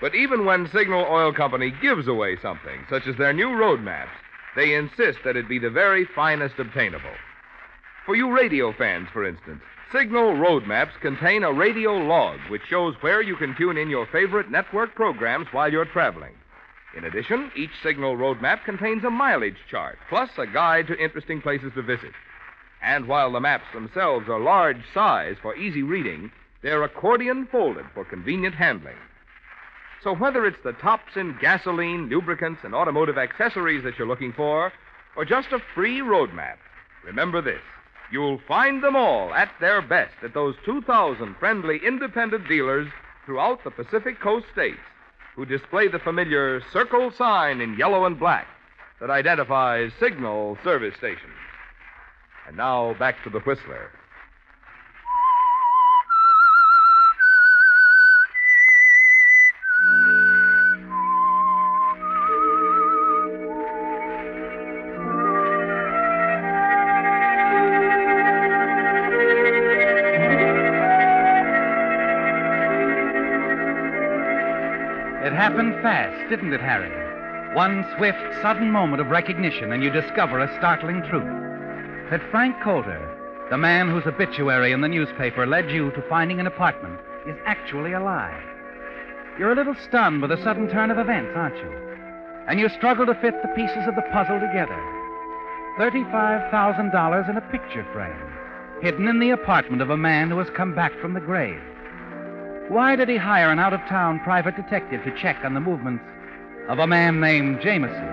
But 0.00 0.14
even 0.14 0.46
when 0.46 0.66
Signal 0.70 1.04
Oil 1.10 1.30
Company 1.30 1.74
gives 1.82 2.08
away 2.08 2.38
something, 2.40 2.86
such 2.88 3.06
as 3.06 3.16
their 3.18 3.34
new 3.34 3.52
road 3.54 3.82
maps, 3.82 4.16
they 4.56 4.72
insist 4.72 5.18
that 5.26 5.36
it 5.36 5.46
be 5.46 5.58
the 5.58 5.68
very 5.68 6.06
finest 6.06 6.58
obtainable. 6.58 7.16
For 8.06 8.16
you 8.16 8.34
radio 8.34 8.72
fans, 8.72 9.08
for 9.12 9.26
instance, 9.26 9.60
Signal 9.92 10.36
road 10.36 10.66
maps 10.66 10.94
contain 11.02 11.44
a 11.44 11.52
radio 11.52 11.92
log 11.92 12.40
which 12.48 12.62
shows 12.70 12.94
where 13.02 13.20
you 13.20 13.36
can 13.36 13.54
tune 13.54 13.76
in 13.76 13.90
your 13.90 14.06
favorite 14.06 14.50
network 14.50 14.94
programs 14.94 15.48
while 15.52 15.70
you're 15.70 15.84
traveling. 15.84 16.32
In 16.96 17.04
addition, 17.04 17.52
each 17.54 17.70
Signal 17.82 18.16
road 18.16 18.40
map 18.40 18.64
contains 18.64 19.04
a 19.04 19.10
mileage 19.10 19.58
chart, 19.70 19.98
plus 20.08 20.30
a 20.38 20.46
guide 20.46 20.86
to 20.86 20.98
interesting 20.98 21.42
places 21.42 21.72
to 21.74 21.82
visit. 21.82 22.12
And 22.82 23.06
while 23.06 23.30
the 23.30 23.40
maps 23.40 23.66
themselves 23.74 24.30
are 24.30 24.40
large 24.40 24.80
size 24.94 25.36
for 25.42 25.54
easy 25.56 25.82
reading, 25.82 26.32
they're 26.62 26.84
accordion 26.84 27.46
folded 27.52 27.84
for 27.92 28.06
convenient 28.06 28.54
handling. 28.54 28.96
So 30.02 30.14
whether 30.14 30.46
it's 30.46 30.62
the 30.64 30.72
tops 30.72 31.16
in 31.16 31.36
gasoline, 31.38 32.08
lubricants, 32.08 32.60
and 32.64 32.74
automotive 32.74 33.18
accessories 33.18 33.84
that 33.84 33.98
you're 33.98 34.08
looking 34.08 34.32
for, 34.32 34.72
or 35.16 35.26
just 35.26 35.52
a 35.52 35.58
free 35.74 36.00
road 36.00 36.32
map, 36.32 36.58
remember 37.04 37.42
this. 37.42 37.60
You'll 38.12 38.42
find 38.46 38.84
them 38.84 38.94
all 38.94 39.32
at 39.32 39.50
their 39.58 39.80
best 39.80 40.12
at 40.22 40.34
those 40.34 40.54
2,000 40.66 41.34
friendly 41.40 41.80
independent 41.82 42.46
dealers 42.46 42.86
throughout 43.24 43.64
the 43.64 43.70
Pacific 43.70 44.20
Coast 44.20 44.44
states 44.52 44.78
who 45.34 45.46
display 45.46 45.88
the 45.88 45.98
familiar 45.98 46.60
circle 46.74 47.10
sign 47.10 47.62
in 47.62 47.78
yellow 47.78 48.04
and 48.04 48.18
black 48.18 48.46
that 49.00 49.08
identifies 49.08 49.92
signal 49.98 50.58
service 50.62 50.94
stations. 50.98 51.32
And 52.46 52.58
now 52.58 52.94
back 52.98 53.24
to 53.24 53.30
the 53.30 53.40
Whistler. 53.40 53.90
Fast, 75.82 76.30
didn't 76.30 76.52
it, 76.54 76.60
Harry? 76.60 76.90
One 77.54 77.84
swift, 77.96 78.18
sudden 78.40 78.70
moment 78.70 79.02
of 79.02 79.08
recognition, 79.08 79.72
and 79.72 79.82
you 79.82 79.90
discover 79.90 80.38
a 80.38 80.54
startling 80.56 81.02
truth. 81.02 81.28
That 82.10 82.22
Frank 82.30 82.56
Coulter, 82.62 83.00
the 83.50 83.58
man 83.58 83.90
whose 83.90 84.06
obituary 84.06 84.72
in 84.72 84.80
the 84.80 84.88
newspaper 84.88 85.46
led 85.46 85.70
you 85.70 85.90
to 85.90 86.08
finding 86.08 86.40
an 86.40 86.46
apartment, 86.46 86.98
is 87.26 87.36
actually 87.44 87.92
alive. 87.92 88.42
You're 89.38 89.52
a 89.52 89.56
little 89.56 89.74
stunned 89.88 90.20
by 90.20 90.28
the 90.28 90.42
sudden 90.42 90.68
turn 90.70 90.90
of 90.90 90.98
events, 90.98 91.32
aren't 91.34 91.56
you? 91.56 91.70
And 92.48 92.60
you 92.60 92.68
struggle 92.68 93.06
to 93.06 93.14
fit 93.20 93.34
the 93.42 93.52
pieces 93.54 93.86
of 93.86 93.94
the 93.94 94.08
puzzle 94.12 94.40
together. 94.40 94.78
$35,000 95.78 97.30
in 97.30 97.36
a 97.36 97.40
picture 97.52 97.86
frame, 97.92 98.32
hidden 98.82 99.08
in 99.08 99.20
the 99.20 99.30
apartment 99.30 99.82
of 99.82 99.90
a 99.90 99.96
man 99.96 100.30
who 100.30 100.38
has 100.38 100.50
come 100.50 100.74
back 100.74 100.92
from 101.00 101.14
the 101.14 101.20
grave. 101.20 101.60
Why 102.72 102.96
did 102.96 103.10
he 103.10 103.18
hire 103.18 103.50
an 103.50 103.58
out 103.58 103.74
of 103.74 103.80
town 103.80 104.20
private 104.20 104.56
detective 104.56 105.04
to 105.04 105.14
check 105.20 105.44
on 105.44 105.52
the 105.52 105.60
movements 105.60 106.02
of 106.70 106.78
a 106.78 106.86
man 106.86 107.20
named 107.20 107.60
Jameson? 107.60 108.08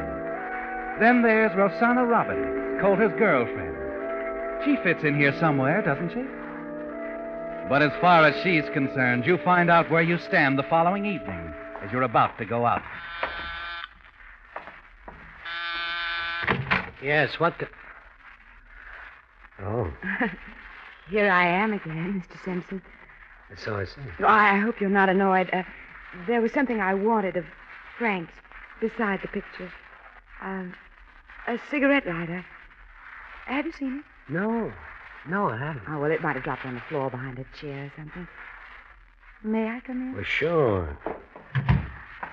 Then 0.99 1.21
there's 1.21 1.55
Rosanna 1.55 2.05
Robbins, 2.05 2.81
Coulter's 2.81 3.17
girlfriend. 3.17 3.77
She 4.65 4.75
fits 4.83 5.05
in 5.05 5.15
here 5.15 5.33
somewhere, 5.39 5.81
doesn't 5.81 6.09
she? 6.09 6.25
But 7.69 7.81
as 7.81 7.93
far 8.01 8.25
as 8.25 8.35
she's 8.43 8.65
concerned, 8.73 9.25
you 9.25 9.37
find 9.45 9.69
out 9.69 9.89
where 9.89 10.01
you 10.01 10.17
stand 10.17 10.59
the 10.59 10.63
following 10.63 11.05
evening 11.05 11.53
as 11.81 11.89
you're 11.93 12.03
about 12.03 12.37
to 12.39 12.45
go 12.45 12.65
out. 12.65 12.81
Yes, 17.01 17.39
what 17.39 17.57
the. 17.59 17.67
Oh, 19.63 19.89
Here 21.09 21.31
I 21.31 21.47
am 21.47 21.71
again, 21.71 22.21
Mr. 22.21 22.43
Simpson. 22.43 22.81
So 23.57 23.75
I 23.75 23.85
see. 23.85 24.01
Oh, 24.19 24.25
I 24.25 24.57
hope 24.57 24.79
you're 24.79 24.89
not 24.89 25.09
annoyed. 25.09 25.49
Uh, 25.51 25.63
there 26.27 26.41
was 26.41 26.51
something 26.51 26.79
I 26.79 26.93
wanted 26.93 27.35
of 27.37 27.45
Frank's 27.97 28.33
beside 28.79 29.21
the 29.21 29.27
picture. 29.27 29.71
Um, 30.41 30.73
a 31.47 31.59
cigarette 31.69 32.05
lighter. 32.05 32.45
Have 33.45 33.65
you 33.65 33.71
seen 33.73 33.97
it? 33.99 34.31
No, 34.31 34.71
no, 35.27 35.49
I 35.49 35.57
haven't. 35.57 35.83
Oh, 35.89 35.99
well, 35.99 36.11
it 36.11 36.21
might 36.21 36.35
have 36.35 36.43
dropped 36.43 36.65
on 36.65 36.75
the 36.75 36.81
floor 36.81 37.09
behind 37.09 37.39
a 37.39 37.45
chair 37.59 37.85
or 37.85 37.93
something. 37.97 38.27
May 39.43 39.67
I 39.67 39.79
come 39.79 40.01
in? 40.01 40.13
Well, 40.13 40.23
sure. 40.23 40.97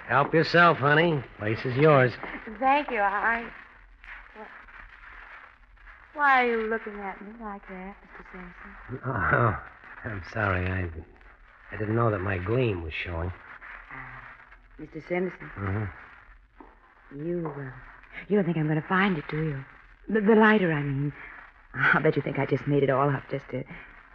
Help 0.09 0.35
yourself, 0.35 0.79
honey. 0.79 1.23
Place 1.39 1.59
is 1.65 1.77
yours. 1.77 2.13
Thank 2.61 2.91
you. 2.91 3.01
I. 3.01 3.47
Why 6.15 6.45
are 6.45 6.51
you 6.51 6.69
looking 6.69 6.99
at 7.01 7.21
me 7.21 7.29
like 7.41 7.63
that, 7.69 7.95
Mr. 8.03 8.25
Simpson? 8.33 9.01
Oh, 9.07 9.59
I'm 10.05 10.23
sorry. 10.33 10.67
I, 10.67 10.89
I 11.73 11.79
didn't 11.79 11.97
know 11.97 12.11
that 12.11 12.21
my 12.21 12.39
gleam 12.39 12.83
was 12.83 12.93
showing. 12.93 13.33
Mr. 14.81 15.01
Simpson, 15.09 15.51
Uh-huh. 15.57 15.87
you, 17.17 17.51
uh, 17.57 17.71
you 18.29 18.37
don't 18.37 18.45
think 18.45 18.59
I'm 18.59 18.67
going 18.69 18.81
to 18.81 18.87
find 18.89 19.17
it, 19.17 19.25
do 19.31 19.39
you? 19.43 19.65
The, 20.09 20.21
the 20.21 20.35
lighter, 20.35 20.71
I 20.73 20.83
mean. 20.83 21.13
I'll 21.75 22.03
bet 22.03 22.17
you 22.17 22.23
think 22.23 22.39
I 22.39 22.47
just 22.47 22.67
made 22.67 22.83
it 22.83 22.91
all 22.91 23.09
up 23.11 23.23
just 23.31 23.45
to 23.51 23.63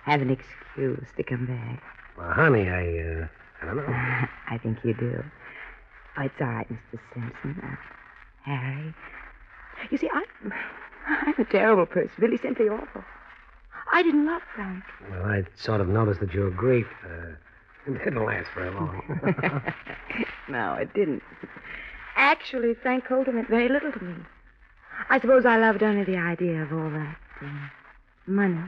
have 0.06 0.22
an 0.22 0.30
excuse 0.32 1.06
to 1.18 1.24
come 1.24 1.46
back. 1.48 1.82
Well, 2.18 2.32
honey, 2.32 2.70
I, 2.70 2.84
uh, 3.24 3.28
I 3.62 3.66
don't 3.66 3.76
know. 3.78 3.86
I 4.50 4.58
think 4.62 4.78
you 4.84 4.94
do. 4.94 5.24
Oh, 6.18 6.22
it's 6.24 6.36
all 6.42 6.48
right, 6.48 6.68
Mr. 6.72 7.00
Simpson. 7.14 7.62
Uh, 7.64 7.76
Harry. 8.44 8.94
You 9.90 9.98
see, 9.98 10.10
I'm, 10.14 10.54
I'm 11.08 11.36
a 11.40 11.46
terrible 11.46 11.86
person, 11.86 12.12
really 12.20 12.38
simply 12.38 12.68
awful. 12.68 13.04
I 13.92 14.04
didn't 14.04 14.26
love 14.26 14.42
Frank. 14.56 14.84
Well, 15.10 15.26
I 15.26 15.44
sort 15.56 15.82
of 15.82 15.88
noticed 15.88 16.20
that 16.22 16.34
your 16.34 16.50
grief 16.50 16.88
uh, 17.06 17.92
didn't 18.04 18.26
last 18.26 18.48
very 18.56 18.72
long. 18.72 19.02
no, 20.50 20.74
it 20.76 20.94
didn't. 20.94 21.22
Actually, 22.16 22.74
Frank 22.82 23.06
Coulter 23.06 23.32
meant 23.32 23.50
very 23.50 23.70
little 23.70 23.92
to 23.92 24.04
me. 24.04 24.16
I 25.10 25.20
suppose 25.20 25.46
I 25.46 25.58
loved 25.58 25.84
only 25.84 26.04
the 26.04 26.18
idea 26.18 26.62
of 26.62 26.72
all 26.72 26.90
that 26.90 27.18
uh, 27.42 27.68
money. 28.28 28.62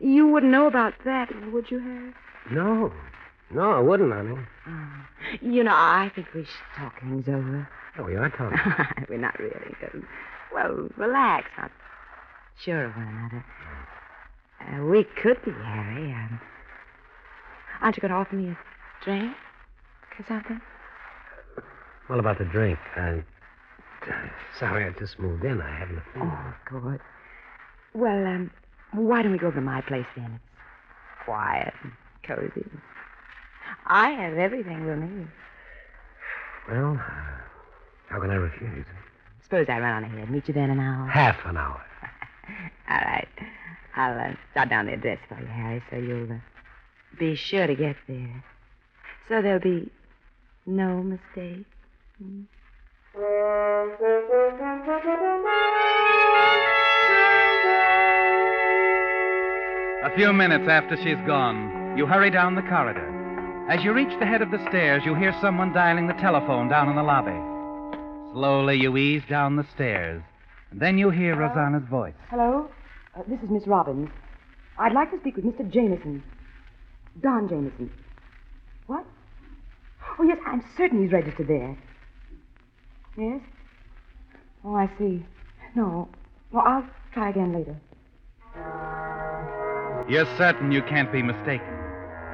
You 0.00 0.26
wouldn't 0.28 0.50
know 0.50 0.66
about 0.66 0.94
that, 1.04 1.30
would 1.52 1.70
you, 1.70 1.78
Harry? 1.78 2.12
no, 2.50 2.92
no, 3.50 3.72
I 3.72 3.80
wouldn't, 3.80 4.12
honey. 4.12 4.38
Oh. 4.66 4.88
You 5.40 5.62
know, 5.64 5.74
I 5.74 6.10
think 6.14 6.28
we 6.34 6.44
should 6.44 6.76
talk 6.76 6.98
things 7.00 7.28
over. 7.28 7.68
Oh, 7.98 8.04
we 8.04 8.16
are 8.16 8.30
talking. 8.30 9.06
We're 9.08 9.18
not 9.18 9.38
really. 9.38 9.74
Well, 10.52 10.88
relax, 10.96 11.48
not 11.58 11.70
sure 12.58 12.86
of 12.86 12.96
one 12.96 13.06
another. 13.08 13.44
Uh, 14.68 14.84
we 14.84 15.04
could 15.04 15.42
be, 15.44 15.50
Harry. 15.50 16.12
Um, 16.12 16.40
aren't 17.80 17.96
you 17.96 18.00
going 18.00 18.10
to 18.10 18.16
offer 18.16 18.36
me 18.36 18.50
a 18.50 18.58
drink 19.04 19.34
or 20.18 20.24
something? 20.26 20.60
What 22.06 22.18
about 22.18 22.38
the 22.38 22.44
drink? 22.44 22.78
I... 22.96 23.22
Sorry, 24.58 24.84
I 24.84 24.90
just 24.98 25.18
moved 25.18 25.44
in. 25.44 25.60
I 25.60 25.78
haven't. 25.78 26.02
Oh, 26.16 26.54
good. 26.68 27.00
Well, 27.94 28.26
um, 28.26 28.50
why 28.92 29.22
don't 29.22 29.32
we 29.32 29.38
go 29.38 29.46
over 29.48 29.56
to 29.56 29.62
my 29.62 29.80
place 29.82 30.06
then? 30.16 30.40
It's 30.42 31.24
quiet 31.24 31.72
and 31.82 31.92
cozy. 32.26 32.66
I 33.86 34.10
have 34.10 34.34
everything 34.38 34.84
we'll 34.84 34.96
need. 34.96 35.28
Well, 36.68 36.92
uh, 36.92 37.42
how 38.08 38.20
can 38.20 38.30
I 38.30 38.34
refuse? 38.34 38.86
Suppose 39.44 39.66
I 39.68 39.78
run 39.78 40.04
on 40.04 40.04
ahead. 40.04 40.30
Meet 40.30 40.48
you 40.48 40.54
there 40.54 40.64
in 40.64 40.70
an 40.70 40.80
hour. 40.80 41.06
Half 41.08 41.44
an 41.46 41.56
hour. 41.56 41.80
All 42.90 42.98
right. 42.98 43.28
I'll 43.94 44.18
uh, 44.18 44.34
jot 44.54 44.70
down 44.70 44.86
the 44.86 44.94
address 44.94 45.18
for 45.28 45.38
you, 45.38 45.46
Harry, 45.46 45.82
so 45.90 45.96
you'll 45.96 46.32
uh, 46.32 46.36
be 47.18 47.34
sure 47.34 47.66
to 47.66 47.74
get 47.74 47.96
there. 48.08 48.44
So 49.28 49.42
there'll 49.42 49.60
be 49.60 49.90
no 50.66 51.02
mistake. 51.02 51.66
Hmm? 52.18 52.42
A 60.04 60.16
few 60.16 60.32
minutes 60.32 60.68
after 60.68 60.96
she's 60.96 61.18
gone, 61.26 61.96
you 61.96 62.06
hurry 62.06 62.30
down 62.30 62.54
the 62.54 62.62
corridor. 62.62 63.08
As 63.68 63.84
you 63.84 63.92
reach 63.92 64.18
the 64.18 64.26
head 64.26 64.42
of 64.42 64.50
the 64.50 64.64
stairs, 64.68 65.02
you 65.04 65.14
hear 65.14 65.34
someone 65.40 65.72
dialing 65.72 66.06
the 66.06 66.14
telephone 66.14 66.68
down 66.68 66.88
in 66.88 66.96
the 66.96 67.02
lobby. 67.02 67.38
Slowly, 68.32 68.78
you 68.78 68.96
ease 68.96 69.22
down 69.28 69.56
the 69.56 69.66
stairs. 69.74 70.22
And 70.70 70.80
then 70.80 70.98
you 70.98 71.10
hear 71.10 71.36
Rosanna's 71.36 71.86
voice. 71.88 72.14
Hello? 72.30 72.68
Uh, 73.16 73.22
this 73.28 73.40
is 73.42 73.50
Miss 73.50 73.66
Robbins. 73.66 74.08
I'd 74.78 74.92
like 74.92 75.10
to 75.10 75.18
speak 75.20 75.36
with 75.36 75.44
Mr. 75.44 75.68
Jameson. 75.70 76.22
Don 77.20 77.48
Jameson. 77.48 77.90
What? 78.86 79.04
Oh, 80.18 80.24
yes, 80.24 80.38
I'm 80.46 80.64
certain 80.76 81.02
he's 81.02 81.12
registered 81.12 81.48
there. 81.48 81.76
Yes? 83.18 83.40
Oh, 84.64 84.74
I 84.74 84.88
see. 84.98 85.24
No. 85.74 86.08
Well, 86.52 86.64
I'll 86.66 86.86
try 87.12 87.30
again 87.30 87.52
later. 87.52 87.76
You're 90.08 90.26
certain 90.36 90.72
you 90.72 90.82
can't 90.82 91.12
be 91.12 91.22
mistaken. 91.22 91.68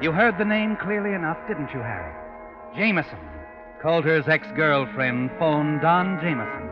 You 0.01 0.11
heard 0.11 0.37
the 0.37 0.45
name 0.45 0.77
clearly 0.77 1.13
enough, 1.13 1.37
didn't 1.47 1.71
you, 1.73 1.79
Harry? 1.79 2.13
Jameson. 2.75 3.19
Coulter's 3.81 4.27
ex 4.27 4.47
girlfriend 4.55 5.31
phoned 5.39 5.81
Don 5.81 6.19
Jameson. 6.21 6.69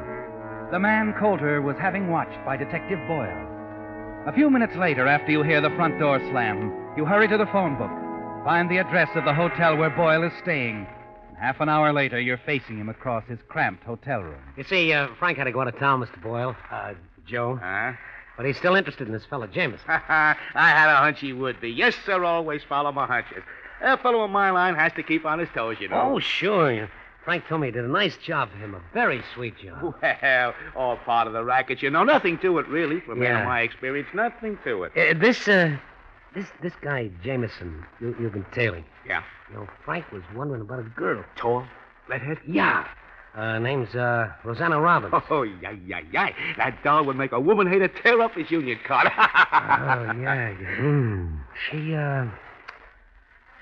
The 0.71 0.79
man 0.79 1.13
Coulter 1.19 1.61
was 1.61 1.77
having 1.77 2.09
watched 2.09 2.43
by 2.45 2.57
Detective 2.57 2.99
Boyle. 3.07 3.56
A 4.27 4.33
few 4.33 4.49
minutes 4.49 4.75
later, 4.75 5.07
after 5.07 5.31
you 5.31 5.41
hear 5.41 5.61
the 5.61 5.69
front 5.77 5.99
door 5.99 6.19
slam, 6.19 6.73
you 6.97 7.05
hurry 7.05 7.29
to 7.29 7.37
the 7.37 7.45
phone 7.45 7.77
book, 7.77 7.89
find 8.43 8.69
the 8.69 8.77
address 8.77 9.07
of 9.15 9.23
the 9.23 9.33
hotel 9.33 9.77
where 9.77 9.89
Boyle 9.89 10.23
is 10.23 10.33
staying. 10.43 10.85
And 11.29 11.37
half 11.37 11.61
an 11.61 11.69
hour 11.69 11.93
later, 11.93 12.19
you're 12.19 12.37
facing 12.37 12.77
him 12.77 12.89
across 12.89 13.23
his 13.29 13.39
cramped 13.47 13.85
hotel 13.85 14.19
room. 14.21 14.41
You 14.57 14.65
see, 14.65 14.91
uh, 14.91 15.07
Frank 15.17 15.37
had 15.37 15.45
to 15.45 15.53
go 15.53 15.61
out 15.61 15.69
of 15.69 15.79
town, 15.79 16.01
Mr. 16.01 16.21
Boyle. 16.21 16.57
Uh, 16.69 16.95
Joe. 17.25 17.55
Huh? 17.55 17.93
But 18.35 18.45
he's 18.45 18.57
still 18.57 18.75
interested 18.75 19.07
in 19.07 19.13
this 19.13 19.23
fellow 19.23 19.47
Jameson. 19.47 19.85
I 19.87 20.35
had 20.53 20.91
a 20.91 20.97
hunch 20.97 21.21
he 21.21 21.31
would 21.31 21.61
be. 21.61 21.69
Yes, 21.69 21.95
sir, 22.05 22.21
always 22.25 22.61
follow 22.67 22.91
my 22.91 23.07
hunches. 23.07 23.43
A 23.81 23.97
fellow 23.97 24.23
of 24.23 24.29
my 24.29 24.51
line 24.51 24.75
has 24.75 24.91
to 24.97 25.03
keep 25.03 25.25
on 25.25 25.39
his 25.39 25.47
toes, 25.55 25.77
you 25.79 25.87
know. 25.87 26.15
Oh, 26.15 26.19
sure. 26.19 26.89
Frank 27.27 27.45
told 27.49 27.59
me 27.59 27.67
he 27.67 27.71
did 27.71 27.83
a 27.83 27.89
nice 27.89 28.15
job 28.25 28.49
for 28.49 28.55
him. 28.57 28.73
A 28.73 28.81
very 28.93 29.21
sweet 29.33 29.53
job. 29.57 29.93
Well, 30.01 30.53
all 30.77 30.95
part 30.95 31.27
of 31.27 31.33
the 31.33 31.43
racket, 31.43 31.81
you 31.83 31.89
know. 31.89 32.05
Nothing 32.05 32.37
to 32.37 32.57
it, 32.59 32.67
really. 32.69 33.01
From 33.01 33.21
Yeah. 33.21 33.43
my 33.43 33.59
experience, 33.63 34.07
nothing 34.13 34.57
to 34.63 34.83
it. 34.83 34.93
Uh, 34.95 35.19
this, 35.19 35.45
uh, 35.45 35.75
this, 36.33 36.45
this 36.61 36.71
guy, 36.79 37.11
Jameson, 37.21 37.83
you, 37.99 38.15
you've 38.17 38.31
been 38.31 38.45
tailing. 38.53 38.85
Yeah. 39.05 39.23
You 39.49 39.55
know, 39.57 39.67
Frank 39.83 40.09
was 40.13 40.21
wondering 40.33 40.61
about 40.61 40.79
a 40.79 40.83
girl. 40.83 41.21
Tall, 41.35 41.65
redhead. 42.07 42.37
Yeah. 42.47 42.87
Uh, 43.35 43.59
name's, 43.59 43.93
uh, 43.93 44.31
Rosanna 44.45 44.79
Robbins. 44.79 45.13
Oh, 45.29 45.41
yeah, 45.43 45.71
yeah, 45.85 45.99
yeah. 46.13 46.29
That 46.55 46.81
doll 46.81 47.03
would 47.03 47.17
make 47.17 47.33
a 47.33 47.41
woman 47.41 47.67
hater 47.69 47.89
tear 47.89 48.21
up 48.21 48.35
his 48.35 48.49
union 48.49 48.79
card. 48.87 49.07
Oh, 49.17 50.21
yeah, 50.21 50.55
yeah. 50.61 50.75
Mm. 50.79 51.39
She, 51.69 51.93
uh, 51.93 52.27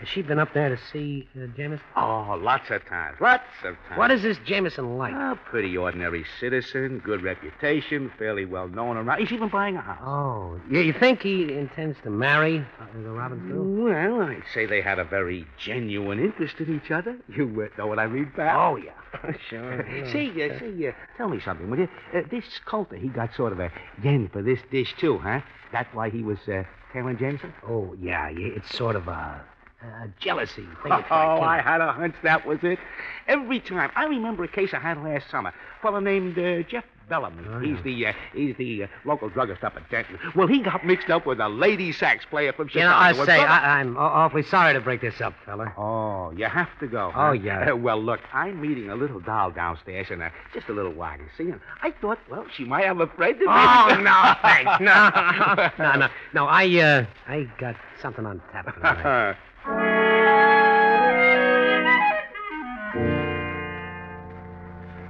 has 0.05 0.13
she 0.13 0.21
been 0.21 0.37
up 0.37 0.53
there 0.53 0.69
to 0.69 0.77
see 0.91 1.27
uh, 1.35 1.47
Jameson? 1.57 1.83
Oh, 1.95 2.39
lots 2.39 2.69
of 2.69 2.85
times. 2.85 3.17
Lots 3.19 3.43
of 3.63 3.75
times. 3.87 3.97
What 3.97 4.11
is 4.11 4.21
this 4.21 4.37
Jameson 4.45 4.99
like? 4.99 5.13
A 5.13 5.39
pretty 5.49 5.75
ordinary 5.75 6.23
citizen, 6.39 6.99
good 6.99 7.23
reputation, 7.23 8.11
fairly 8.19 8.45
well 8.45 8.67
known 8.67 8.97
around. 8.97 9.19
He's 9.19 9.31
even 9.31 9.49
buying 9.49 9.77
a 9.77 9.81
house. 9.81 9.97
Oh, 10.05 10.59
you, 10.69 10.81
you 10.81 10.93
think 10.93 11.23
he 11.23 11.51
intends 11.51 11.97
to 12.03 12.11
marry 12.11 12.59
uh, 12.59 12.85
the 12.93 13.09
Robbins? 13.09 13.51
Well, 13.51 14.21
I'd 14.21 14.43
say 14.53 14.67
they 14.67 14.81
had 14.81 14.99
a 14.99 15.05
very 15.05 15.47
genuine 15.57 16.19
interest 16.19 16.59
in 16.59 16.75
each 16.75 16.91
other. 16.91 17.17
You 17.27 17.45
uh, 17.63 17.75
know 17.75 17.87
what 17.87 17.97
I 17.97 18.05
mean, 18.05 18.31
pal? 18.35 18.73
Oh, 18.73 18.75
yeah. 18.75 18.91
sure. 19.49 20.05
See, 20.11 20.29
uh, 20.43 20.59
see, 20.59 20.87
uh, 20.87 20.91
tell 21.17 21.29
me 21.29 21.39
something, 21.43 21.67
will 21.67 21.79
you? 21.79 21.89
Uh, 22.13 22.21
this 22.29 22.45
Coulter, 22.65 22.97
he 22.97 23.07
got 23.07 23.33
sort 23.33 23.53
of 23.53 23.59
a 23.59 23.71
yen 24.03 24.29
for 24.31 24.43
this 24.43 24.59
dish, 24.69 24.93
too, 24.99 25.17
huh? 25.17 25.41
That's 25.71 25.91
why 25.95 26.11
he 26.11 26.21
was 26.21 26.37
uh, 26.47 26.63
tailing 26.93 27.17
Jameson? 27.17 27.53
Oh, 27.67 27.95
yeah, 27.99 28.29
yeah. 28.29 28.49
It's 28.55 28.75
sort 28.77 28.95
of 28.95 29.07
a, 29.07 29.41
a 29.81 30.07
jealousy. 30.19 30.65
Oh, 30.83 30.89
like, 30.89 31.11
I 31.11 31.61
had 31.61 31.81
a 31.81 31.91
hunch 31.91 32.15
that 32.23 32.45
was 32.45 32.59
it. 32.63 32.79
Every 33.27 33.59
time. 33.59 33.91
I 33.95 34.05
remember 34.05 34.43
a 34.43 34.47
case 34.47 34.73
I 34.73 34.79
had 34.79 35.01
last 35.03 35.29
summer. 35.29 35.49
A 35.49 35.81
fellow 35.81 35.99
named 35.99 36.37
uh, 36.37 36.61
Jeff 36.63 36.83
Bellamy. 37.09 37.43
Oh, 37.47 37.59
he's 37.59 37.77
yeah. 37.77 37.81
the 37.83 38.07
uh, 38.07 38.13
he's 38.33 38.55
the 38.57 38.83
uh, 38.83 38.87
local 39.03 39.29
druggist 39.29 39.63
up 39.63 39.75
at 39.75 39.87
Denton. 39.91 40.17
Well, 40.35 40.47
he 40.47 40.59
got 40.59 40.83
mixed 40.85 41.09
up 41.11 41.25
with 41.27 41.39
a 41.39 41.47
lady 41.49 41.91
sax 41.91 42.25
player 42.25 42.51
from 42.53 42.67
Chicago. 42.67 42.85
You 42.85 42.89
know, 42.89 42.95
I 42.95 43.11
Well, 43.13 43.25
say, 43.27 43.37
brother- 43.37 43.47
I, 43.47 43.79
I'm 43.79 43.95
awfully 43.97 44.41
sorry 44.43 44.73
to 44.73 44.81
break 44.81 45.01
this 45.01 45.21
up, 45.21 45.33
fella. 45.45 45.71
Oh, 45.77 46.31
you 46.35 46.45
have 46.45 46.69
to 46.79 46.87
go. 46.87 47.07
Oh, 47.07 47.11
huh? 47.11 47.31
yeah. 47.33 47.71
Uh, 47.71 47.75
well, 47.85 48.01
look, 48.01 48.21
I'm 48.33 48.59
meeting 48.59 48.89
a 48.89 48.95
little 48.95 49.19
doll 49.19 49.51
downstairs 49.51 50.07
in 50.09 50.21
a, 50.21 50.31
just 50.53 50.67
a 50.69 50.73
little 50.73 50.93
while, 50.93 51.17
you 51.19 51.27
see, 51.37 51.51
and 51.51 51.59
I 51.83 51.91
thought, 51.91 52.17
well, 52.29 52.45
she 52.55 52.63
might 52.63 52.85
have 52.85 52.99
a 52.99 53.07
friend. 53.07 53.37
Oh, 53.47 53.99
no, 54.01 54.33
thanks. 54.41 54.71
No, 54.81 55.69
no, 55.77 55.99
no. 55.99 56.07
No, 56.33 56.45
I, 56.47 56.65
uh, 56.79 57.05
I 57.27 57.43
got 57.59 57.75
something 58.01 58.25
on 58.25 58.41
tap. 58.51 59.37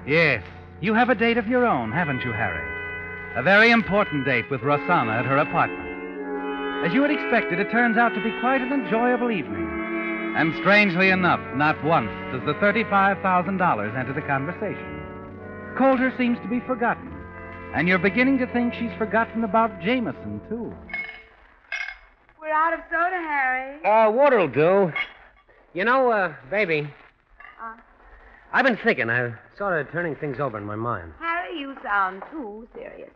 Yes, 0.07 0.43
you 0.81 0.93
have 0.93 1.09
a 1.09 1.15
date 1.15 1.37
of 1.37 1.47
your 1.47 1.65
own, 1.65 1.91
haven't 1.91 2.21
you, 2.21 2.31
Harry? 2.31 2.63
A 3.35 3.43
very 3.43 3.71
important 3.71 4.23
date 4.23 4.49
with 4.49 4.61
Rosanna 4.61 5.11
at 5.11 5.25
her 5.25 5.37
apartment. 5.37 6.85
As 6.85 6.93
you 6.93 7.01
had 7.01 7.11
expected, 7.11 7.59
it 7.59 7.71
turns 7.71 7.97
out 7.97 8.13
to 8.13 8.23
be 8.23 8.39
quite 8.39 8.61
an 8.61 8.71
enjoyable 8.71 9.31
evening. 9.31 9.67
And 10.37 10.53
strangely 10.61 11.09
enough, 11.09 11.41
not 11.55 11.83
once 11.83 12.11
does 12.31 12.45
the 12.45 12.53
$35,000 12.55 13.97
enter 13.97 14.13
the 14.13 14.21
conversation. 14.21 15.01
Coulter 15.77 16.13
seems 16.17 16.37
to 16.39 16.47
be 16.47 16.59
forgotten. 16.61 17.11
And 17.73 17.87
you're 17.87 17.99
beginning 17.99 18.37
to 18.37 18.47
think 18.47 18.73
she's 18.73 18.93
forgotten 18.97 19.43
about 19.43 19.81
Jameson, 19.81 20.39
too. 20.47 20.73
We're 22.55 22.61
out 22.61 22.73
of 22.73 22.79
soda, 22.89 23.17
Harry. 23.17 23.83
Uh, 23.83 24.11
water'll 24.11 24.47
do. 24.47 24.93
You 25.73 25.83
know, 25.83 26.09
uh, 26.09 26.33
baby. 26.49 26.89
Uh? 27.61 27.73
I've 28.53 28.63
been 28.63 28.77
thinking. 28.81 29.09
I'm 29.09 29.37
sort 29.57 29.81
of 29.81 29.91
turning 29.91 30.15
things 30.15 30.39
over 30.39 30.57
in 30.57 30.63
my 30.63 30.77
mind. 30.77 31.11
Harry, 31.19 31.59
you 31.59 31.75
sound 31.83 32.23
too 32.31 32.65
serious. 32.73 33.11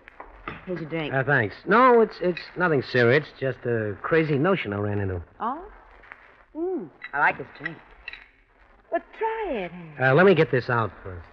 Here's 0.65 0.81
your 0.81 0.89
drink. 0.89 1.13
Uh, 1.13 1.23
thanks. 1.23 1.55
No, 1.65 2.01
it's 2.01 2.17
it's 2.21 2.41
nothing 2.57 2.81
serious. 2.91 3.27
Just 3.39 3.59
a 3.59 3.95
crazy 4.01 4.37
notion 4.37 4.73
I 4.73 4.77
ran 4.77 4.99
into. 4.99 5.21
oh? 5.39 5.63
Mm, 6.53 6.89
I 7.13 7.19
like 7.19 7.37
this 7.37 7.47
drink. 7.61 7.77
But 8.91 9.03
try 9.17 9.53
it, 9.53 9.71
Harry. 9.71 10.11
Uh, 10.11 10.15
let 10.15 10.25
me 10.25 10.35
get 10.35 10.51
this 10.51 10.69
out 10.69 10.91
first. 11.01 11.25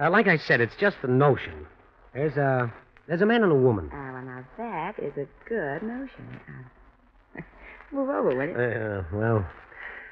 Uh, 0.00 0.10
like 0.10 0.26
I 0.26 0.36
said, 0.36 0.60
it's 0.60 0.74
just 0.80 0.96
a 1.04 1.08
notion. 1.08 1.64
There's 2.12 2.36
a 2.36 2.72
there's 3.08 3.22
a 3.22 3.26
man 3.26 3.42
and 3.42 3.52
a 3.52 3.56
woman. 3.56 3.90
Ah, 3.92 4.12
well, 4.12 4.22
now 4.22 4.44
that 4.58 4.98
is 4.98 5.12
a 5.16 5.26
good 5.48 5.82
notion. 5.82 6.40
Uh, 6.48 7.40
move 7.92 8.08
over, 8.08 8.34
will 8.34 8.48
you? 8.48 8.54
Uh, 8.54 9.04
well, 9.12 9.46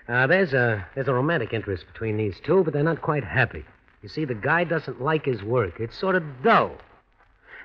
uh, 0.08 0.26
there's 0.26 0.52
a 0.52 0.86
there's 0.94 1.08
a 1.08 1.14
romantic 1.14 1.52
interest 1.52 1.86
between 1.86 2.16
these 2.16 2.36
two, 2.44 2.64
but 2.64 2.72
they're 2.72 2.82
not 2.82 3.02
quite 3.02 3.24
happy. 3.24 3.64
You 4.02 4.08
see, 4.08 4.24
the 4.24 4.34
guy 4.34 4.64
doesn't 4.64 5.00
like 5.00 5.24
his 5.24 5.42
work. 5.42 5.78
It's 5.78 5.98
sort 5.98 6.16
of 6.16 6.22
dull. 6.42 6.72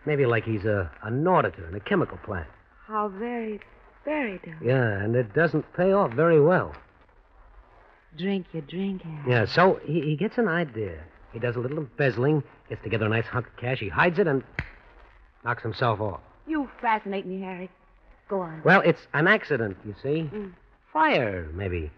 Maybe 0.06 0.26
like 0.26 0.44
he's 0.44 0.66
a 0.66 0.92
an 1.04 1.28
auditor 1.28 1.68
in 1.68 1.76
a 1.76 1.80
chemical 1.80 2.18
plant. 2.18 2.48
How 2.86 3.08
very, 3.08 3.60
very 4.04 4.40
dull. 4.46 4.54
Yeah, 4.64 5.00
and 5.00 5.16
it 5.16 5.34
doesn't 5.34 5.66
pay 5.74 5.92
off 5.92 6.14
very 6.14 6.40
well. 6.40 6.76
Drink 8.18 8.46
your 8.54 8.62
drink, 8.62 9.02
Harry. 9.02 9.32
Yeah, 9.32 9.46
so 9.46 9.80
he, 9.84 10.02
he 10.02 10.16
gets 10.16 10.38
an 10.38 10.48
idea. 10.48 11.04
He 11.34 11.40
does 11.40 11.56
a 11.56 11.60
little 11.60 11.80
embezzling, 11.80 12.44
gets 12.70 12.82
together 12.84 13.08
a 13.08 13.10
nice 13.10 13.26
hunk 13.26 13.48
of 13.48 13.58
cash, 13.58 13.80
he 13.80 13.90
hides 13.90 14.20
it, 14.20 14.28
and 14.28 14.42
knocks 15.46 15.64
himself 15.64 16.02
off. 16.02 16.20
You 16.48 16.70
fascinate 16.82 17.26
me, 17.26 17.40
Harry. 17.40 17.70
Go 18.28 18.42
on. 18.42 18.62
Well, 18.66 18.82
it's 18.82 19.08
an 19.14 19.28
accident, 19.28 19.78
you 19.86 19.96
see. 20.02 20.30
Mm. 20.34 20.52
Fire, 20.92 21.48
maybe. 21.54 21.92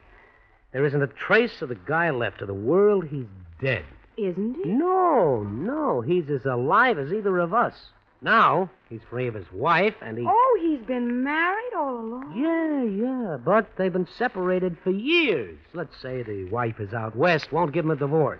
There 0.73 0.86
isn't 0.86 1.01
a 1.01 1.07
trace 1.07 1.62
of 1.62 1.69
the 1.69 1.75
guy 1.75 2.10
left. 2.12 2.39
To 2.39 2.45
the 2.45 2.53
world, 2.53 3.07
he's 3.07 3.25
dead. 3.62 3.86
Isn't 4.17 4.57
he? 4.63 4.69
No, 4.69 5.43
no. 5.43 6.01
He's 6.01 6.29
as 6.29 6.45
alive 6.45 6.99
as 6.99 7.13
either 7.13 7.39
of 7.39 7.53
us. 7.53 7.73
Now 8.21 8.69
he's 8.89 9.01
free 9.10 9.27
of 9.27 9.36
his 9.36 9.45
wife, 9.53 9.93
and 10.01 10.17
he. 10.17 10.25
Oh, 10.27 10.60
he's 10.62 10.86
been 10.86 11.23
married 11.23 11.73
all 11.77 11.99
along. 11.99 12.33
Yeah, 12.36 12.83
yeah, 12.83 13.38
but 13.38 13.67
they've 13.77 13.93
been 13.93 14.07
separated 14.17 14.75
for 14.83 14.89
years. 14.89 15.57
Let's 15.73 15.95
say 16.01 16.23
the 16.23 16.45
wife 16.45 16.79
is 16.79 16.93
out 16.93 17.15
west, 17.15 17.51
won't 17.51 17.73
give 17.73 17.86
him 17.86 17.91
a 17.91 17.95
divorce. 17.95 18.39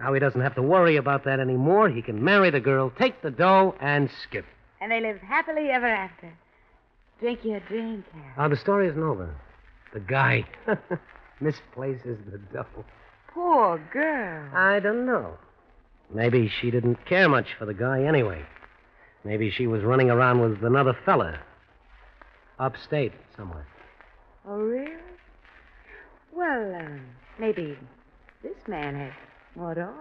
Now 0.00 0.12
he 0.12 0.20
doesn't 0.20 0.40
have 0.40 0.54
to 0.54 0.62
worry 0.62 0.96
about 0.96 1.24
that 1.24 1.40
anymore. 1.40 1.88
He 1.88 2.02
can 2.02 2.22
marry 2.22 2.50
the 2.50 2.60
girl, 2.60 2.90
take 2.98 3.20
the 3.22 3.30
dough, 3.30 3.74
and 3.80 4.08
skip. 4.22 4.44
And 4.80 4.92
they 4.92 5.00
live 5.00 5.18
happily 5.20 5.70
ever 5.70 5.86
after. 5.86 6.32
Drink 7.20 7.40
your 7.44 7.60
drink, 7.60 8.04
Harry. 8.12 8.26
Now, 8.36 8.48
the 8.48 8.56
story 8.56 8.86
isn't 8.88 9.02
over. 9.02 9.34
The 9.92 10.00
guy 10.00 10.44
misplaces 11.40 12.18
the 12.30 12.38
dough. 12.52 12.84
Poor 13.34 13.78
girl. 13.92 14.48
I 14.54 14.78
don't 14.78 15.04
know. 15.04 15.36
Maybe 16.14 16.48
she 16.60 16.70
didn't 16.70 17.04
care 17.06 17.28
much 17.28 17.46
for 17.58 17.66
the 17.66 17.74
guy 17.74 18.04
anyway. 18.04 18.44
Maybe 19.24 19.50
she 19.50 19.66
was 19.66 19.82
running 19.82 20.10
around 20.10 20.40
with 20.40 20.62
another 20.62 20.96
fella. 21.04 21.40
Upstate 22.58 23.12
somewhere. 23.36 23.66
Oh, 24.46 24.58
really? 24.58 24.92
Well, 26.32 26.74
uh, 26.74 26.98
maybe 27.38 27.76
this 28.42 28.56
man 28.68 28.94
has 28.94 29.12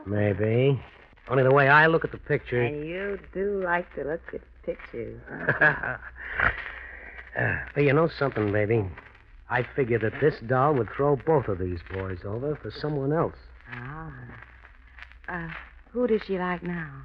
Maybe. 0.05 0.81
Only 1.29 1.43
the 1.43 1.51
way 1.51 1.67
I 1.67 1.87
look 1.87 2.05
at 2.05 2.11
the 2.11 2.17
picture. 2.17 2.61
And 2.63 2.87
you 2.87 3.19
do 3.33 3.61
like 3.63 3.93
to 3.95 4.03
look 4.03 4.21
at 4.33 4.41
pictures. 4.63 5.21
Uh, 5.29 5.97
but 7.75 7.83
you 7.83 7.93
know 7.93 8.09
something, 8.17 8.51
baby? 8.51 8.85
I 9.49 9.63
figure 9.75 9.99
that 9.99 10.19
this 10.21 10.35
doll 10.47 10.73
would 10.75 10.89
throw 10.95 11.15
both 11.15 11.47
of 11.47 11.59
these 11.59 11.79
boys 11.91 12.19
over 12.25 12.55
for 12.61 12.71
someone 12.71 13.13
else. 13.13 13.35
ah. 13.71 14.11
Uh, 15.29 15.49
who 15.91 16.07
does 16.07 16.21
she 16.25 16.37
like 16.37 16.63
now? 16.63 17.01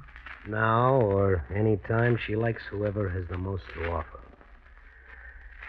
Now 0.47 0.95
or 0.95 1.45
any 1.53 1.77
time 1.77 2.17
she 2.25 2.35
likes 2.35 2.61
whoever 2.69 3.09
has 3.09 3.27
the 3.29 3.37
most 3.37 3.63
to 3.75 3.91
offer. 3.91 4.19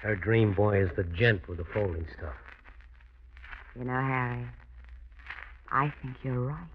Her 0.02 0.16
dream 0.16 0.52
boy 0.52 0.82
is 0.82 0.90
the 0.96 1.04
gent 1.04 1.48
with 1.48 1.58
the 1.58 1.64
folding 1.72 2.06
stuff. 2.18 2.34
You 3.76 3.84
know, 3.84 3.92
Harry, 4.00 4.46
I 5.70 5.92
think 6.02 6.16
you're 6.22 6.40
right. 6.40 6.66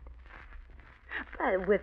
But 1.38 1.68
with 1.68 1.82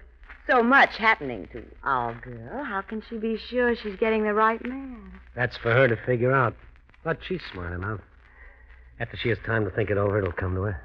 so 0.48 0.62
much 0.62 0.96
happening 0.96 1.48
to 1.52 1.64
our 1.82 2.14
girl, 2.14 2.64
how 2.64 2.82
can 2.82 3.02
she 3.08 3.16
be 3.18 3.36
sure 3.36 3.74
she's 3.74 3.96
getting 3.96 4.22
the 4.22 4.34
right 4.34 4.64
man? 4.64 5.12
That's 5.34 5.56
for 5.56 5.72
her 5.72 5.88
to 5.88 5.96
figure 6.06 6.32
out. 6.32 6.54
But 7.04 7.18
she's 7.26 7.40
smart 7.52 7.72
enough. 7.72 8.00
After 8.98 9.16
she 9.16 9.28
has 9.28 9.38
time 9.44 9.64
to 9.64 9.70
think 9.70 9.90
it 9.90 9.98
over, 9.98 10.18
it'll 10.18 10.32
come 10.32 10.54
to 10.54 10.62
her. 10.62 10.80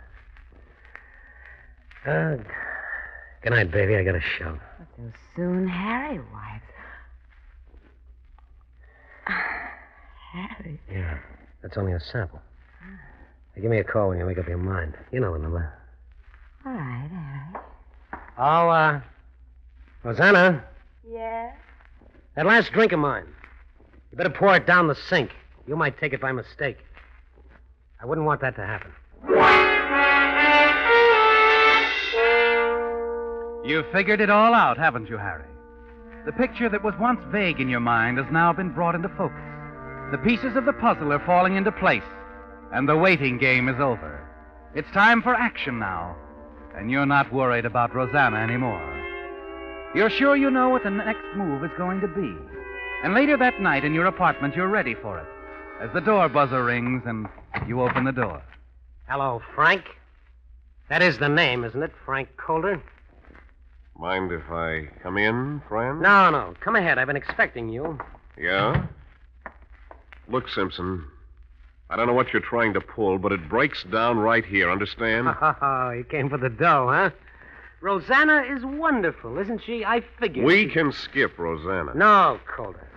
Uh, 2.05 2.43
good 3.43 3.51
night, 3.51 3.71
baby. 3.71 3.95
I 3.95 4.03
got 4.03 4.15
a 4.15 4.21
shove. 4.21 4.59
But 4.79 4.87
so 4.97 5.03
soon, 5.35 5.67
Harry, 5.67 6.17
why? 6.17 6.61
Harry. 10.33 10.79
Yeah, 10.91 11.17
that's 11.61 11.77
only 11.77 11.93
a 11.93 11.99
sample. 11.99 12.41
Now, 13.55 13.61
give 13.61 13.71
me 13.71 13.79
a 13.79 13.83
call 13.83 14.09
when 14.09 14.17
you 14.17 14.25
make 14.25 14.37
up 14.37 14.47
your 14.47 14.57
mind. 14.57 14.95
You 15.11 15.19
know 15.19 15.33
the 15.33 15.39
number. 15.39 15.73
All 16.65 16.71
right, 16.73 17.09
Harry. 17.11 17.63
Oh, 18.37 18.69
uh, 18.69 19.01
Rosanna, 20.03 20.63
Yeah? 21.09 21.51
that 22.35 22.45
last 22.45 22.71
drink 22.71 22.91
of 22.91 22.99
mine. 22.99 23.25
You 24.11 24.17
better 24.17 24.29
pour 24.29 24.55
it 24.55 24.65
down 24.67 24.87
the 24.87 24.95
sink. 24.95 25.31
You 25.67 25.75
might 25.75 25.99
take 25.99 26.13
it 26.13 26.21
by 26.21 26.31
mistake. 26.31 26.77
I 28.01 28.05
wouldn't 28.05 28.25
want 28.25 28.41
that 28.41 28.55
to 28.55 28.65
happen. 28.65 28.91
You've 33.63 33.85
figured 33.91 34.21
it 34.21 34.29
all 34.29 34.53
out, 34.55 34.77
haven't 34.77 35.07
you, 35.07 35.17
Harry? 35.17 35.45
The 36.25 36.31
picture 36.31 36.67
that 36.69 36.83
was 36.83 36.93
once 36.99 37.19
vague 37.31 37.59
in 37.59 37.69
your 37.69 37.79
mind 37.79 38.17
has 38.17 38.25
now 38.31 38.51
been 38.53 38.71
brought 38.73 38.95
into 38.95 39.09
focus. 39.09 39.37
The 40.11 40.17
pieces 40.17 40.55
of 40.55 40.65
the 40.65 40.73
puzzle 40.73 41.13
are 41.13 41.25
falling 41.25 41.55
into 41.55 41.71
place, 41.71 42.03
and 42.73 42.89
the 42.89 42.97
waiting 42.97 43.37
game 43.37 43.69
is 43.69 43.79
over. 43.79 44.27
It's 44.73 44.89
time 44.91 45.21
for 45.21 45.33
action 45.35 45.79
now, 45.79 46.15
and 46.75 46.89
you're 46.89 47.05
not 47.05 47.33
worried 47.33 47.65
about 47.65 47.95
Rosanna 47.95 48.37
anymore. 48.37 48.81
You're 49.93 50.09
sure 50.09 50.35
you 50.35 50.49
know 50.49 50.69
what 50.69 50.83
the 50.83 50.89
next 50.89 51.23
move 51.35 51.63
is 51.63 51.71
going 51.77 52.01
to 52.01 52.07
be. 52.07 52.35
And 53.03 53.13
later 53.13 53.37
that 53.37 53.59
night 53.59 53.83
in 53.83 53.93
your 53.93 54.05
apartment, 54.05 54.55
you're 54.55 54.67
ready 54.67 54.95
for 54.95 55.17
it. 55.19 55.27
As 55.81 55.91
the 55.93 56.01
door 56.01 56.29
buzzer 56.29 56.63
rings 56.63 57.03
and 57.05 57.27
you 57.67 57.81
open 57.81 58.03
the 58.05 58.11
door. 58.11 58.41
Hello, 59.07 59.41
Frank. 59.55 59.83
That 60.89 61.01
is 61.01 61.17
the 61.17 61.29
name, 61.29 61.63
isn't 61.63 61.81
it? 61.81 61.91
Frank 62.05 62.29
Calder? 62.37 62.81
Mind 63.97 64.31
if 64.31 64.43
I 64.49 64.87
come 65.03 65.17
in, 65.17 65.61
friend? 65.67 66.01
No, 66.01 66.29
no. 66.29 66.53
Come 66.61 66.75
ahead. 66.75 66.97
I've 66.97 67.07
been 67.07 67.15
expecting 67.17 67.69
you. 67.69 67.99
Yeah? 68.37 68.85
Look, 70.27 70.47
Simpson. 70.49 71.05
I 71.91 71.97
don't 71.97 72.07
know 72.07 72.13
what 72.13 72.31
you're 72.31 72.41
trying 72.41 72.73
to 72.73 72.81
pull, 72.81 73.17
but 73.17 73.33
it 73.33 73.49
breaks 73.49 73.83
down 73.83 74.17
right 74.17 74.45
here, 74.45 74.71
understand? 74.71 75.27
Oh, 75.61 75.91
you 75.91 76.05
came 76.05 76.29
for 76.29 76.37
the 76.37 76.49
dough, 76.49 76.87
huh? 76.89 77.09
Rosanna 77.81 78.43
is 78.43 78.63
wonderful, 78.63 79.37
isn't 79.37 79.61
she? 79.65 79.83
I 79.83 80.01
figured. 80.17 80.45
we 80.45 80.67
can 80.67 80.93
skip 80.93 81.37
Rosanna. 81.37 81.93
No, 81.93 82.39
Calder. 82.47 82.87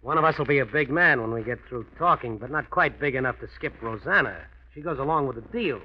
One 0.00 0.16
of 0.16 0.24
us 0.24 0.38
will 0.38 0.46
be 0.46 0.58
a 0.58 0.66
big 0.66 0.88
man 0.90 1.20
when 1.20 1.32
we 1.32 1.42
get 1.42 1.58
through 1.68 1.86
talking, 1.98 2.38
but 2.38 2.50
not 2.50 2.70
quite 2.70 2.98
big 2.98 3.14
enough 3.14 3.38
to 3.40 3.48
skip 3.54 3.74
Rosanna. 3.82 4.36
She 4.74 4.80
goes 4.80 4.98
along 4.98 5.26
with 5.26 5.36
the 5.36 5.58
deal. 5.58 5.80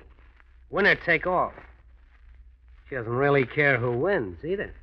Winner 0.69 0.95
take 0.95 1.27
all. 1.27 1.51
She 2.87 2.95
doesn't 2.95 3.11
really 3.11 3.45
care 3.45 3.77
who 3.77 3.91
wins 3.91 4.43
either, 4.45 4.73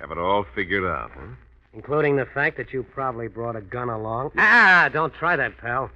Have 0.00 0.10
it 0.10 0.18
all 0.18 0.44
figured 0.54 0.84
out, 0.84 1.10
huh? 1.14 1.26
Including 1.76 2.16
the 2.16 2.24
fact 2.24 2.56
that 2.56 2.72
you 2.72 2.82
probably 2.82 3.28
brought 3.28 3.54
a 3.54 3.60
gun 3.60 3.90
along. 3.90 4.32
Ah, 4.38 4.88
don't 4.92 5.12
try 5.14 5.36
that, 5.36 5.58
pal. 5.58 5.90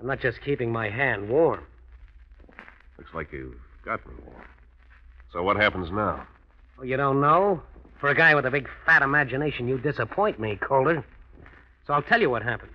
I'm 0.00 0.06
not 0.06 0.20
just 0.20 0.40
keeping 0.42 0.72
my 0.72 0.88
hand 0.88 1.28
warm. 1.28 1.64
Looks 2.98 3.12
like 3.12 3.32
you've 3.32 3.56
got 3.84 4.06
me. 4.06 4.14
Warm. 4.24 4.46
So 5.32 5.42
what 5.42 5.56
happens 5.56 5.90
now? 5.90 6.24
Oh, 6.78 6.84
you 6.84 6.96
don't 6.96 7.20
know? 7.20 7.60
For 8.00 8.08
a 8.08 8.14
guy 8.14 8.34
with 8.34 8.46
a 8.46 8.50
big 8.50 8.68
fat 8.86 9.02
imagination, 9.02 9.66
you 9.68 9.78
disappoint 9.78 10.38
me, 10.38 10.56
Calder. 10.56 11.04
So 11.86 11.92
I'll 11.94 12.02
tell 12.02 12.20
you 12.20 12.30
what 12.30 12.42
happens. 12.42 12.72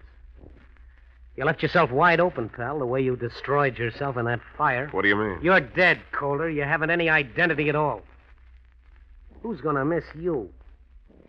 You 1.37 1.45
left 1.45 1.61
yourself 1.61 1.91
wide 1.91 2.19
open, 2.19 2.49
pal, 2.49 2.79
the 2.79 2.85
way 2.85 3.01
you 3.01 3.15
destroyed 3.15 3.77
yourself 3.77 4.17
in 4.17 4.25
that 4.25 4.41
fire. 4.57 4.89
What 4.91 5.03
do 5.03 5.07
you 5.07 5.15
mean? 5.15 5.39
You're 5.41 5.61
dead, 5.61 6.01
Calder. 6.11 6.49
You 6.49 6.63
haven't 6.63 6.89
any 6.89 7.09
identity 7.09 7.69
at 7.69 7.75
all. 7.75 8.01
Who's 9.43 9.61
gonna 9.61 9.85
miss 9.85 10.03
you? 10.15 10.49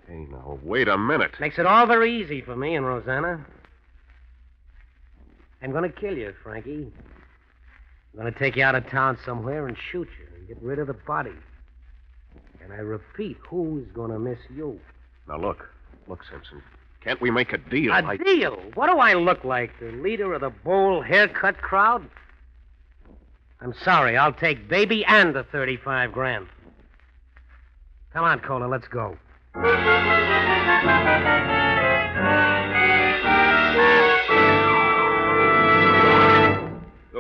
Hey, 0.09 0.27
now, 0.31 0.59
wait 0.63 0.89
a 0.89 0.97
minute. 0.97 1.33
Makes 1.39 1.59
it 1.59 1.67
all 1.67 1.87
very 1.87 2.19
easy 2.23 2.41
for 2.41 2.57
me 2.57 2.75
and 2.75 2.87
Rosanna. 2.87 3.45
I'm 5.63 5.71
gonna 5.71 5.91
kill 5.91 6.17
you, 6.17 6.33
Frankie. 6.43 6.91
I'm 8.13 8.19
gonna 8.19 8.33
take 8.33 8.57
you 8.57 8.65
out 8.65 8.75
of 8.75 8.89
town 8.89 9.19
somewhere 9.27 9.69
and 9.69 9.77
shoot 9.93 10.09
you 10.19 10.27
and 10.35 10.49
get 10.49 10.57
rid 10.63 10.79
of 10.79 10.87
the 10.87 10.95
body. 10.95 11.35
And 12.63 12.73
I 12.73 12.77
repeat, 12.77 13.37
who's 13.49 13.87
gonna 13.93 14.19
miss 14.19 14.39
you? 14.55 14.81
Now, 15.29 15.39
look. 15.39 15.69
Look, 16.07 16.25
Simpson. 16.31 16.63
Can't 17.03 17.21
we 17.21 17.31
make 17.31 17.53
a 17.53 17.59
deal? 17.59 17.93
A 17.93 17.97
I- 17.97 18.17
deal? 18.17 18.57
What 18.75 18.87
do 18.87 18.99
I 18.99 19.13
look 19.13 19.45
like? 19.45 19.79
The 19.79 19.93
leader 19.93 20.33
of 20.33 20.41
the 20.41 20.51
bowl 20.51 21.03
haircut 21.03 21.59
crowd? 21.59 22.09
I'm 23.61 23.75
sorry. 23.75 24.17
I'll 24.17 24.33
take 24.33 24.69
baby 24.69 25.05
and 25.05 25.35
the 25.35 25.43
35 25.43 26.13
grand. 26.13 26.47
Come 28.15 28.25
on, 28.25 28.41
Coulter, 28.41 28.69
let's 28.69 28.89
go. 28.89 29.19
The 29.59 29.65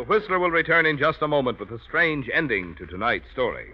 Whistler 0.06 0.38
will 0.38 0.52
return 0.52 0.86
in 0.86 0.98
just 0.98 1.20
a 1.20 1.26
moment 1.26 1.58
with 1.58 1.72
a 1.72 1.80
strange 1.80 2.30
ending 2.32 2.76
to 2.76 2.86
tonight's 2.86 3.28
story. 3.32 3.72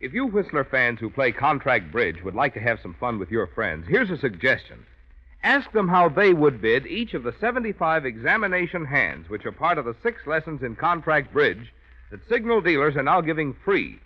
If 0.00 0.14
you 0.14 0.24
Whistler 0.24 0.64
fans 0.64 1.00
who 1.00 1.10
play 1.10 1.32
contract 1.32 1.92
bridge 1.92 2.22
would 2.24 2.34
like 2.34 2.54
to 2.54 2.60
have 2.60 2.80
some 2.80 2.94
fun 2.94 3.18
with 3.18 3.30
your 3.30 3.48
friends, 3.48 3.86
here's 3.86 4.10
a 4.10 4.16
suggestion. 4.16 4.86
Ask 5.42 5.70
them 5.72 5.88
how 5.88 6.08
they 6.08 6.32
would 6.32 6.62
bid 6.62 6.86
each 6.86 7.12
of 7.12 7.24
the 7.24 7.34
75 7.38 8.06
examination 8.06 8.86
hands, 8.86 9.28
which 9.28 9.44
are 9.44 9.52
part 9.52 9.76
of 9.76 9.84
the 9.84 9.96
six 10.02 10.26
lessons 10.26 10.62
in 10.62 10.76
contract 10.76 11.34
bridge 11.34 11.74
that 12.10 12.26
signal 12.26 12.62
dealers 12.62 12.96
are 12.96 13.02
now 13.02 13.20
giving 13.20 13.54
free. 13.66 14.00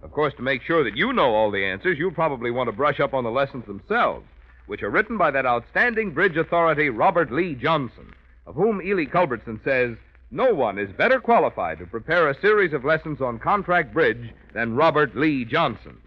Of 0.00 0.12
course, 0.12 0.32
to 0.34 0.42
make 0.42 0.62
sure 0.62 0.84
that 0.84 0.96
you 0.96 1.12
know 1.12 1.34
all 1.34 1.50
the 1.50 1.64
answers, 1.64 1.98
you'll 1.98 2.12
probably 2.12 2.52
want 2.52 2.68
to 2.68 2.72
brush 2.72 3.00
up 3.00 3.14
on 3.14 3.24
the 3.24 3.30
lessons 3.30 3.66
themselves, 3.66 4.24
which 4.66 4.82
are 4.82 4.90
written 4.90 5.18
by 5.18 5.32
that 5.32 5.46
outstanding 5.46 6.12
bridge 6.12 6.36
authority, 6.36 6.88
Robert 6.88 7.32
Lee 7.32 7.54
Johnson, 7.56 8.14
of 8.46 8.54
whom 8.54 8.80
Ely 8.80 9.06
Culbertson 9.06 9.60
says, 9.64 9.96
no 10.30 10.54
one 10.54 10.78
is 10.78 10.92
better 10.92 11.20
qualified 11.20 11.78
to 11.78 11.86
prepare 11.86 12.28
a 12.28 12.40
series 12.40 12.72
of 12.72 12.84
lessons 12.84 13.20
on 13.20 13.38
contract 13.38 13.92
bridge 13.92 14.32
than 14.52 14.76
Robert 14.76 15.16
Lee 15.16 15.44
Johnson. 15.44 15.98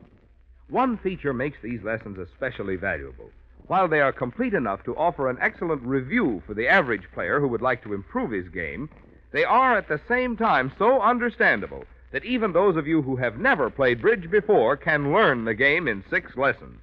One 0.70 0.98
feature 0.98 1.34
makes 1.34 1.58
these 1.62 1.84
lessons 1.84 2.18
especially 2.18 2.78
valuable. 2.78 3.30
While 3.68 3.88
they 3.88 4.00
are 4.00 4.14
complete 4.14 4.54
enough 4.54 4.84
to 4.84 4.96
offer 4.96 5.30
an 5.30 5.38
excellent 5.42 5.82
review 5.82 6.42
for 6.46 6.54
the 6.54 6.68
average 6.68 7.12
player 7.14 7.40
who 7.40 7.48
would 7.50 7.62
like 7.62 7.84
to 7.84 7.94
improve 7.94 8.32
his 8.32 8.48
game, 8.50 8.90
they 9.32 9.44
are 9.44 9.78
at 9.78 9.90
the 9.90 10.00
same 10.08 10.38
time 10.38 10.72
so 10.78 11.02
understandable 11.02 11.86
that 12.12 12.26
even 12.26 12.52
those 12.52 12.76
of 12.76 12.88
you 12.88 13.02
who 13.02 13.15
have 13.15 13.38
never 13.38 13.69
played 13.69 14.02
bridge 14.02 14.30
before 14.30 14.76
can 14.76 15.13
learn 15.13 15.45
the 15.45 15.54
game 15.54 15.88
in 15.88 16.04
six 16.10 16.36
lessons. 16.36 16.80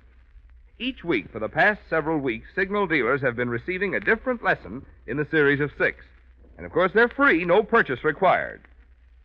Each 0.79 1.03
week 1.05 1.31
for 1.31 1.39
the 1.39 1.49
past 1.49 1.81
several 1.91 2.19
weeks, 2.19 2.49
Signal 2.55 2.87
dealers 2.87 3.21
have 3.21 3.37
been 3.37 3.51
receiving 3.51 3.95
a 3.95 4.01
different 4.01 4.43
lesson 4.43 4.87
in 5.07 5.17
the 5.17 5.27
series 5.31 5.61
of 5.61 5.73
six. 5.77 6.05
And 6.57 6.65
of 6.65 6.73
course, 6.73 6.93
they're 6.95 7.09
free, 7.09 7.45
no 7.45 7.63
purchase 7.63 8.05
required. 8.05 8.63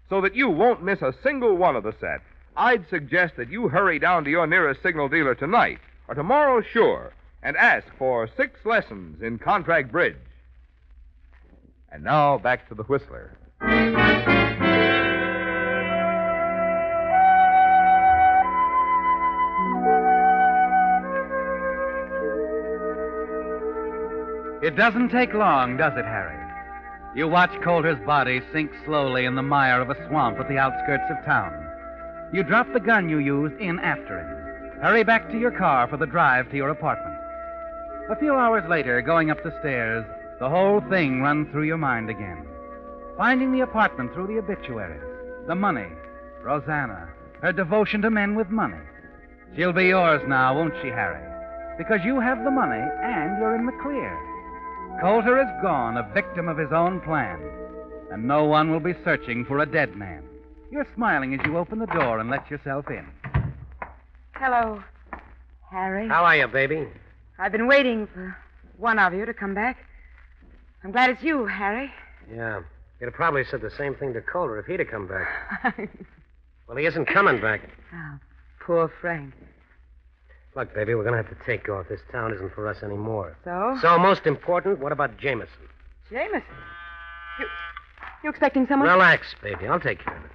So 0.10 0.20
that 0.22 0.36
you 0.36 0.50
won't 0.50 0.84
miss 0.84 1.02
a 1.02 1.14
single 1.24 1.56
one 1.56 1.76
of 1.76 1.84
the 1.84 1.96
set, 2.00 2.22
I'd 2.56 2.88
suggest 2.90 3.36
that 3.38 3.50
you 3.50 3.68
hurry 3.68 4.00
down 4.00 4.24
to 4.26 4.30
your 4.30 4.48
nearest 4.48 4.82
Signal 4.82 5.10
dealer 5.10 5.36
tonight, 5.36 5.80
or 6.08 6.16
tomorrow, 6.16 6.62
sure, 6.62 7.14
and 7.42 7.56
ask 7.58 7.88
for 7.98 8.30
six 8.36 8.60
lessons 8.66 9.22
in 9.22 9.40
contract 9.40 9.92
bridge. 9.92 10.16
And 11.92 12.04
now 12.04 12.38
back 12.40 12.68
to 12.70 12.76
the 12.76 12.84
Whistler. 12.84 13.38
It 24.64 24.78
doesn't 24.78 25.10
take 25.10 25.34
long, 25.34 25.76
does 25.76 25.92
it, 25.98 26.06
Harry? 26.06 26.40
You 27.18 27.28
watch 27.28 27.52
Coulter's 27.62 28.00
body 28.06 28.42
sink 28.54 28.72
slowly 28.86 29.26
in 29.26 29.36
the 29.36 29.44
mire 29.44 29.82
of 29.82 29.90
a 29.90 30.08
swamp 30.08 30.40
at 30.40 30.48
the 30.48 30.58
outskirts 30.58 31.04
of 31.10 31.26
town. 31.26 31.52
You 32.32 32.44
drop 32.44 32.72
the 32.72 32.80
gun 32.80 33.10
you 33.10 33.20
used 33.20 33.60
in 33.60 33.78
after 33.80 34.20
him. 34.22 34.82
Hurry 34.82 35.04
back 35.04 35.30
to 35.32 35.38
your 35.38 35.52
car 35.52 35.90
for 35.90 35.98
the 35.98 36.06
drive 36.06 36.50
to 36.50 36.56
your 36.56 36.70
apartment. 36.70 37.14
A 38.10 38.16
few 38.16 38.34
hours 38.34 38.64
later, 38.70 39.02
going 39.02 39.30
up 39.30 39.44
the 39.44 39.54
stairs, 39.60 40.06
the 40.40 40.50
whole 40.50 40.80
thing 40.90 41.22
runs 41.22 41.52
through 41.52 41.64
your 41.64 41.78
mind 41.78 42.10
again. 42.10 42.48
Finding 43.18 43.52
the 43.52 43.62
apartment 43.68 44.14
through 44.14 44.28
the 44.28 44.40
obituaries, 44.40 45.04
the 45.46 45.56
money, 45.56 45.90
Rosanna, 46.42 47.10
her 47.42 47.52
devotion 47.52 48.02
to 48.04 48.10
men 48.10 48.34
with 48.34 48.50
money. 48.50 48.80
She'll 49.58 49.74
be 49.74 49.88
yours 49.88 50.22
now, 50.26 50.56
won't 50.56 50.74
she, 50.82 50.88
Harry? 50.88 51.22
Because 51.78 52.00
you 52.06 52.22
have 52.22 52.46
the 52.46 52.52
money 52.52 52.80
and 52.80 53.38
you're 53.40 53.56
in 53.56 53.66
the 53.66 53.78
clear. 53.84 54.33
Coulter 55.02 55.40
is 55.42 55.48
gone, 55.62 55.98
a 55.98 56.14
victim 56.14 56.48
of 56.48 56.58
his 56.58 56.72
own 56.72 57.02
plan, 57.02 57.40
and 58.12 58.26
no 58.26 58.46
one 58.46 58.72
will 58.72 58.80
be 58.80 58.94
searching 59.04 59.44
for 59.46 59.60
a 59.60 59.66
dead 59.66 59.96
man. 59.96 60.24
You're 60.72 60.88
smiling 60.96 61.34
as 61.34 61.46
you 61.46 61.58
open 61.58 61.80
the 61.80 61.86
door 61.88 62.20
and 62.20 62.30
let 62.30 62.50
yourself 62.50 62.86
in. 62.90 63.06
Hello, 64.36 64.82
Harry. 65.70 66.08
How 66.08 66.24
are 66.24 66.38
you, 66.38 66.48
baby? 66.48 66.88
I've 67.38 67.52
been 67.52 67.68
waiting 67.68 68.08
for 68.14 68.36
one 68.78 68.98
of 68.98 69.14
you 69.14 69.26
to 69.26 69.34
come 69.34 69.54
back. 69.54 69.78
I'm 70.84 70.92
glad 70.92 71.10
it's 71.10 71.24
you, 71.24 71.46
Harry. 71.46 71.92
Yeah. 72.34 72.62
You'd 73.00 73.08
have 73.08 73.14
probably 73.14 73.44
said 73.44 73.62
the 73.62 73.72
same 73.72 73.96
thing 73.96 74.14
to 74.14 74.22
Coulter 74.22 74.58
if 74.60 74.66
he'd 74.68 74.80
have 74.80 74.90
come 74.90 75.08
back. 75.08 75.90
Well, 76.66 76.78
he 76.78 76.86
isn't 76.86 77.06
coming 77.08 77.42
back. 77.42 77.60
oh, 77.94 78.18
poor 78.66 78.92
Frank. 79.02 79.34
Look, 80.56 80.74
baby, 80.76 80.94
we're 80.94 81.04
going 81.04 81.16
to 81.16 81.24
have 81.24 81.36
to 81.36 81.46
take 81.46 81.68
off. 81.68 81.88
This 81.90 82.02
town 82.12 82.32
isn't 82.34 82.54
for 82.54 82.68
us 82.68 82.84
anymore. 82.84 83.36
So? 83.44 83.78
So, 83.82 83.98
most 83.98 84.28
important, 84.28 84.80
what 84.80 84.92
about 84.92 85.18
Jameson? 85.18 85.50
Jameson. 86.12 86.44
You, 87.40 87.48
you 88.24 88.30
expecting 88.30 88.68
someone? 88.68 88.88
Relax, 88.88 89.34
baby. 89.42 89.68
I'll 89.68 89.80
take 89.80 90.04
care 90.04 90.16
of 90.16 90.24
it. 90.24 90.30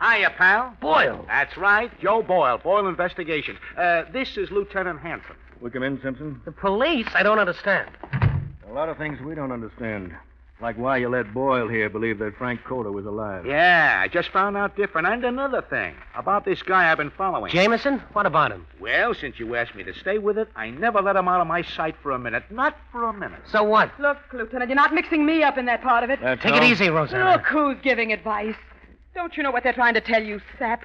Hiya, 0.00 0.30
pal. 0.36 0.76
Boyle. 0.80 1.24
That's 1.26 1.56
right, 1.56 1.90
Joe 2.00 2.22
Boyle, 2.22 2.58
Boyle 2.58 2.88
Investigation. 2.88 3.56
Uh, 3.76 4.04
this 4.12 4.36
is 4.36 4.50
Lieutenant 4.50 5.00
Hanson. 5.00 5.36
We 5.60 5.70
come 5.70 5.82
in, 5.84 6.00
Simpson? 6.02 6.40
The 6.44 6.52
police? 6.52 7.06
I 7.14 7.22
don't 7.22 7.38
understand. 7.38 7.90
A 8.68 8.72
lot 8.72 8.88
of 8.88 8.96
things 8.96 9.20
we 9.20 9.34
don't 9.34 9.52
understand. 9.52 10.12
Like 10.62 10.78
why 10.78 10.98
you 10.98 11.08
let 11.08 11.34
Boyle 11.34 11.66
here 11.66 11.90
believe 11.90 12.20
that 12.20 12.36
Frank 12.36 12.62
Coulter 12.62 12.92
was 12.92 13.04
alive. 13.04 13.44
Yeah, 13.44 14.00
I 14.00 14.06
just 14.06 14.28
found 14.28 14.56
out 14.56 14.76
different. 14.76 15.08
And 15.08 15.24
another 15.24 15.60
thing 15.60 15.96
about 16.14 16.44
this 16.44 16.62
guy 16.62 16.90
I've 16.90 16.98
been 16.98 17.10
following. 17.10 17.50
Jameson? 17.50 17.98
What 18.12 18.26
about 18.26 18.52
him? 18.52 18.64
Well, 18.78 19.12
since 19.12 19.40
you 19.40 19.56
asked 19.56 19.74
me 19.74 19.82
to 19.82 19.92
stay 19.92 20.18
with 20.18 20.38
it, 20.38 20.48
I 20.54 20.70
never 20.70 21.02
let 21.02 21.16
him 21.16 21.26
out 21.26 21.40
of 21.40 21.48
my 21.48 21.62
sight 21.62 21.96
for 22.00 22.12
a 22.12 22.18
minute. 22.18 22.44
Not 22.48 22.76
for 22.92 23.08
a 23.08 23.12
minute. 23.12 23.40
So 23.50 23.64
what? 23.64 23.90
Look, 23.98 24.18
Lieutenant, 24.32 24.68
you're 24.68 24.76
not 24.76 24.94
mixing 24.94 25.26
me 25.26 25.42
up 25.42 25.58
in 25.58 25.64
that 25.66 25.82
part 25.82 26.04
of 26.04 26.10
it. 26.10 26.20
That's 26.20 26.40
Take 26.40 26.52
all. 26.52 26.62
it 26.62 26.70
easy, 26.70 26.90
Rosanna. 26.90 27.32
Look 27.32 27.46
who's 27.46 27.78
giving 27.82 28.12
advice. 28.12 28.54
Don't 29.16 29.36
you 29.36 29.42
know 29.42 29.50
what 29.50 29.64
they're 29.64 29.72
trying 29.72 29.94
to 29.94 30.00
tell 30.00 30.22
you, 30.22 30.40
sap? 30.60 30.84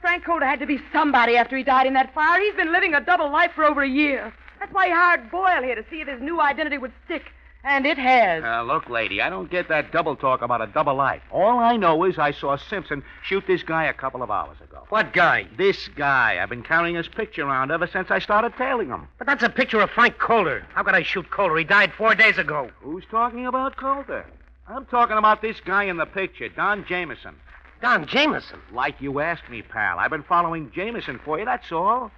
Frank 0.00 0.24
Coulter 0.24 0.46
had 0.46 0.60
to 0.60 0.66
be 0.66 0.80
somebody 0.90 1.36
after 1.36 1.54
he 1.54 1.62
died 1.64 1.86
in 1.86 1.92
that 1.94 2.14
fire. 2.14 2.40
He's 2.40 2.54
been 2.54 2.72
living 2.72 2.94
a 2.94 3.00
double 3.02 3.30
life 3.30 3.50
for 3.54 3.64
over 3.64 3.82
a 3.82 3.88
year. 3.88 4.32
That's 4.58 4.72
why 4.72 4.86
he 4.86 4.92
hired 4.92 5.30
Boyle 5.30 5.62
here 5.62 5.74
to 5.74 5.84
see 5.90 6.00
if 6.00 6.08
his 6.08 6.20
new 6.22 6.40
identity 6.40 6.78
would 6.78 6.92
stick. 7.04 7.24
And 7.64 7.86
it 7.86 7.98
has. 7.98 8.44
Uh, 8.44 8.62
look, 8.62 8.88
lady, 8.88 9.20
I 9.20 9.28
don't 9.28 9.50
get 9.50 9.68
that 9.68 9.92
double 9.92 10.16
talk 10.16 10.42
about 10.42 10.62
a 10.62 10.66
double 10.68 10.94
life. 10.94 11.22
All 11.30 11.58
I 11.58 11.76
know 11.76 12.04
is 12.04 12.18
I 12.18 12.30
saw 12.30 12.56
Simpson 12.56 13.02
shoot 13.24 13.44
this 13.46 13.62
guy 13.62 13.84
a 13.84 13.92
couple 13.92 14.22
of 14.22 14.30
hours 14.30 14.56
ago. 14.62 14.84
What 14.90 15.12
guy? 15.12 15.46
This 15.56 15.88
guy. 15.88 16.38
I've 16.40 16.48
been 16.48 16.62
carrying 16.62 16.94
his 16.94 17.08
picture 17.08 17.42
around 17.42 17.70
ever 17.70 17.86
since 17.86 18.10
I 18.10 18.20
started 18.20 18.54
tailing 18.56 18.88
him. 18.88 19.08
But 19.18 19.26
that's 19.26 19.42
a 19.42 19.48
picture 19.48 19.80
of 19.80 19.90
Frank 19.90 20.18
Coulter. 20.18 20.66
How 20.72 20.82
could 20.84 20.94
I 20.94 21.02
shoot 21.02 21.30
Coulter? 21.30 21.56
He 21.56 21.64
died 21.64 21.92
four 21.92 22.14
days 22.14 22.38
ago. 22.38 22.70
Who's 22.80 23.04
talking 23.10 23.46
about 23.46 23.76
Coulter? 23.76 24.24
I'm 24.68 24.86
talking 24.86 25.16
about 25.16 25.42
this 25.42 25.60
guy 25.60 25.84
in 25.84 25.96
the 25.96 26.06
picture, 26.06 26.48
Don 26.48 26.84
Jameson. 26.86 27.34
Don 27.82 28.06
Jameson. 28.06 28.60
Like 28.72 29.00
you 29.00 29.20
asked 29.20 29.48
me, 29.50 29.62
pal. 29.62 29.98
I've 29.98 30.10
been 30.10 30.22
following 30.22 30.70
Jameson 30.74 31.20
for 31.24 31.38
you, 31.38 31.44
that's 31.44 31.72
all. 31.72 32.10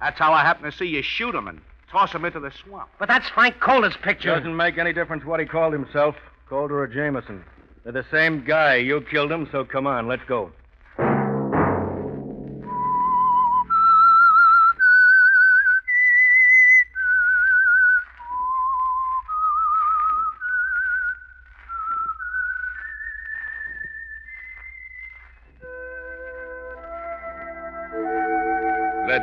That's 0.00 0.18
how 0.18 0.32
I 0.32 0.42
happened 0.42 0.72
to 0.72 0.76
see 0.76 0.86
you 0.86 1.02
shoot 1.02 1.34
him 1.34 1.46
and 1.46 1.60
toss 1.90 2.12
him 2.12 2.24
into 2.24 2.40
the 2.40 2.52
swamp. 2.64 2.88
But 2.98 3.08
that's 3.08 3.28
Frank 3.30 3.60
Coulter's 3.60 3.96
picture. 4.02 4.34
Doesn't 4.34 4.56
make 4.56 4.78
any 4.78 4.92
difference 4.92 5.24
what 5.24 5.40
he 5.40 5.46
called 5.46 5.72
himself, 5.72 6.16
Coulter 6.48 6.78
or 6.78 6.86
Jameson. 6.86 7.44
They're 7.84 7.92
the 7.92 8.06
same 8.10 8.44
guy. 8.44 8.76
You 8.76 9.00
killed 9.00 9.32
him, 9.32 9.48
so 9.50 9.64
come 9.64 9.86
on, 9.86 10.06
let's 10.06 10.24
go. 10.28 10.52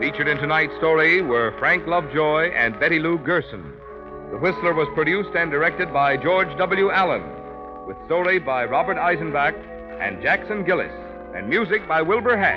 Featured 0.00 0.28
in 0.28 0.38
tonight's 0.38 0.74
story 0.78 1.20
were 1.20 1.54
Frank 1.58 1.86
Lovejoy 1.86 2.50
and 2.52 2.80
Betty 2.80 2.98
Lou 2.98 3.18
Gerson. 3.18 3.62
The 4.30 4.38
Whistler 4.38 4.72
was 4.72 4.88
produced 4.94 5.36
and 5.36 5.50
directed 5.50 5.92
by 5.92 6.16
George 6.16 6.48
W. 6.56 6.90
Allen, 6.90 7.22
with 7.86 7.98
story 8.06 8.38
by 8.38 8.64
Robert 8.64 8.96
Eisenbach 8.96 9.52
and 10.00 10.22
Jackson 10.22 10.64
Gillis, 10.64 10.90
and 11.36 11.50
music 11.50 11.86
by 11.86 12.00
Wilbur 12.00 12.34
Hatch, 12.34 12.56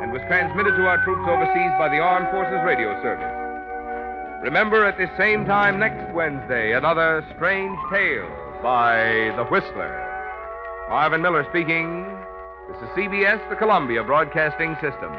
and 0.00 0.10
was 0.10 0.22
transmitted 0.26 0.74
to 0.74 0.86
our 0.86 1.04
troops 1.04 1.20
overseas 1.28 1.70
by 1.76 1.90
the 1.90 2.00
Armed 2.00 2.30
Forces 2.32 2.64
Radio 2.64 2.96
Service. 3.02 4.40
Remember 4.42 4.86
at 4.86 4.96
this 4.96 5.10
same 5.18 5.44
time 5.44 5.78
next 5.78 6.10
Wednesday, 6.14 6.72
another 6.72 7.22
strange 7.36 7.78
tale 7.92 8.24
by 8.62 9.34
The 9.36 9.44
Whistler. 9.52 9.92
Marvin 10.88 11.20
Miller 11.20 11.44
speaking. 11.50 12.06
This 12.72 12.88
is 12.88 12.96
CBS, 12.96 13.46
the 13.50 13.56
Columbia 13.56 14.02
Broadcasting 14.02 14.76
System. 14.80 15.12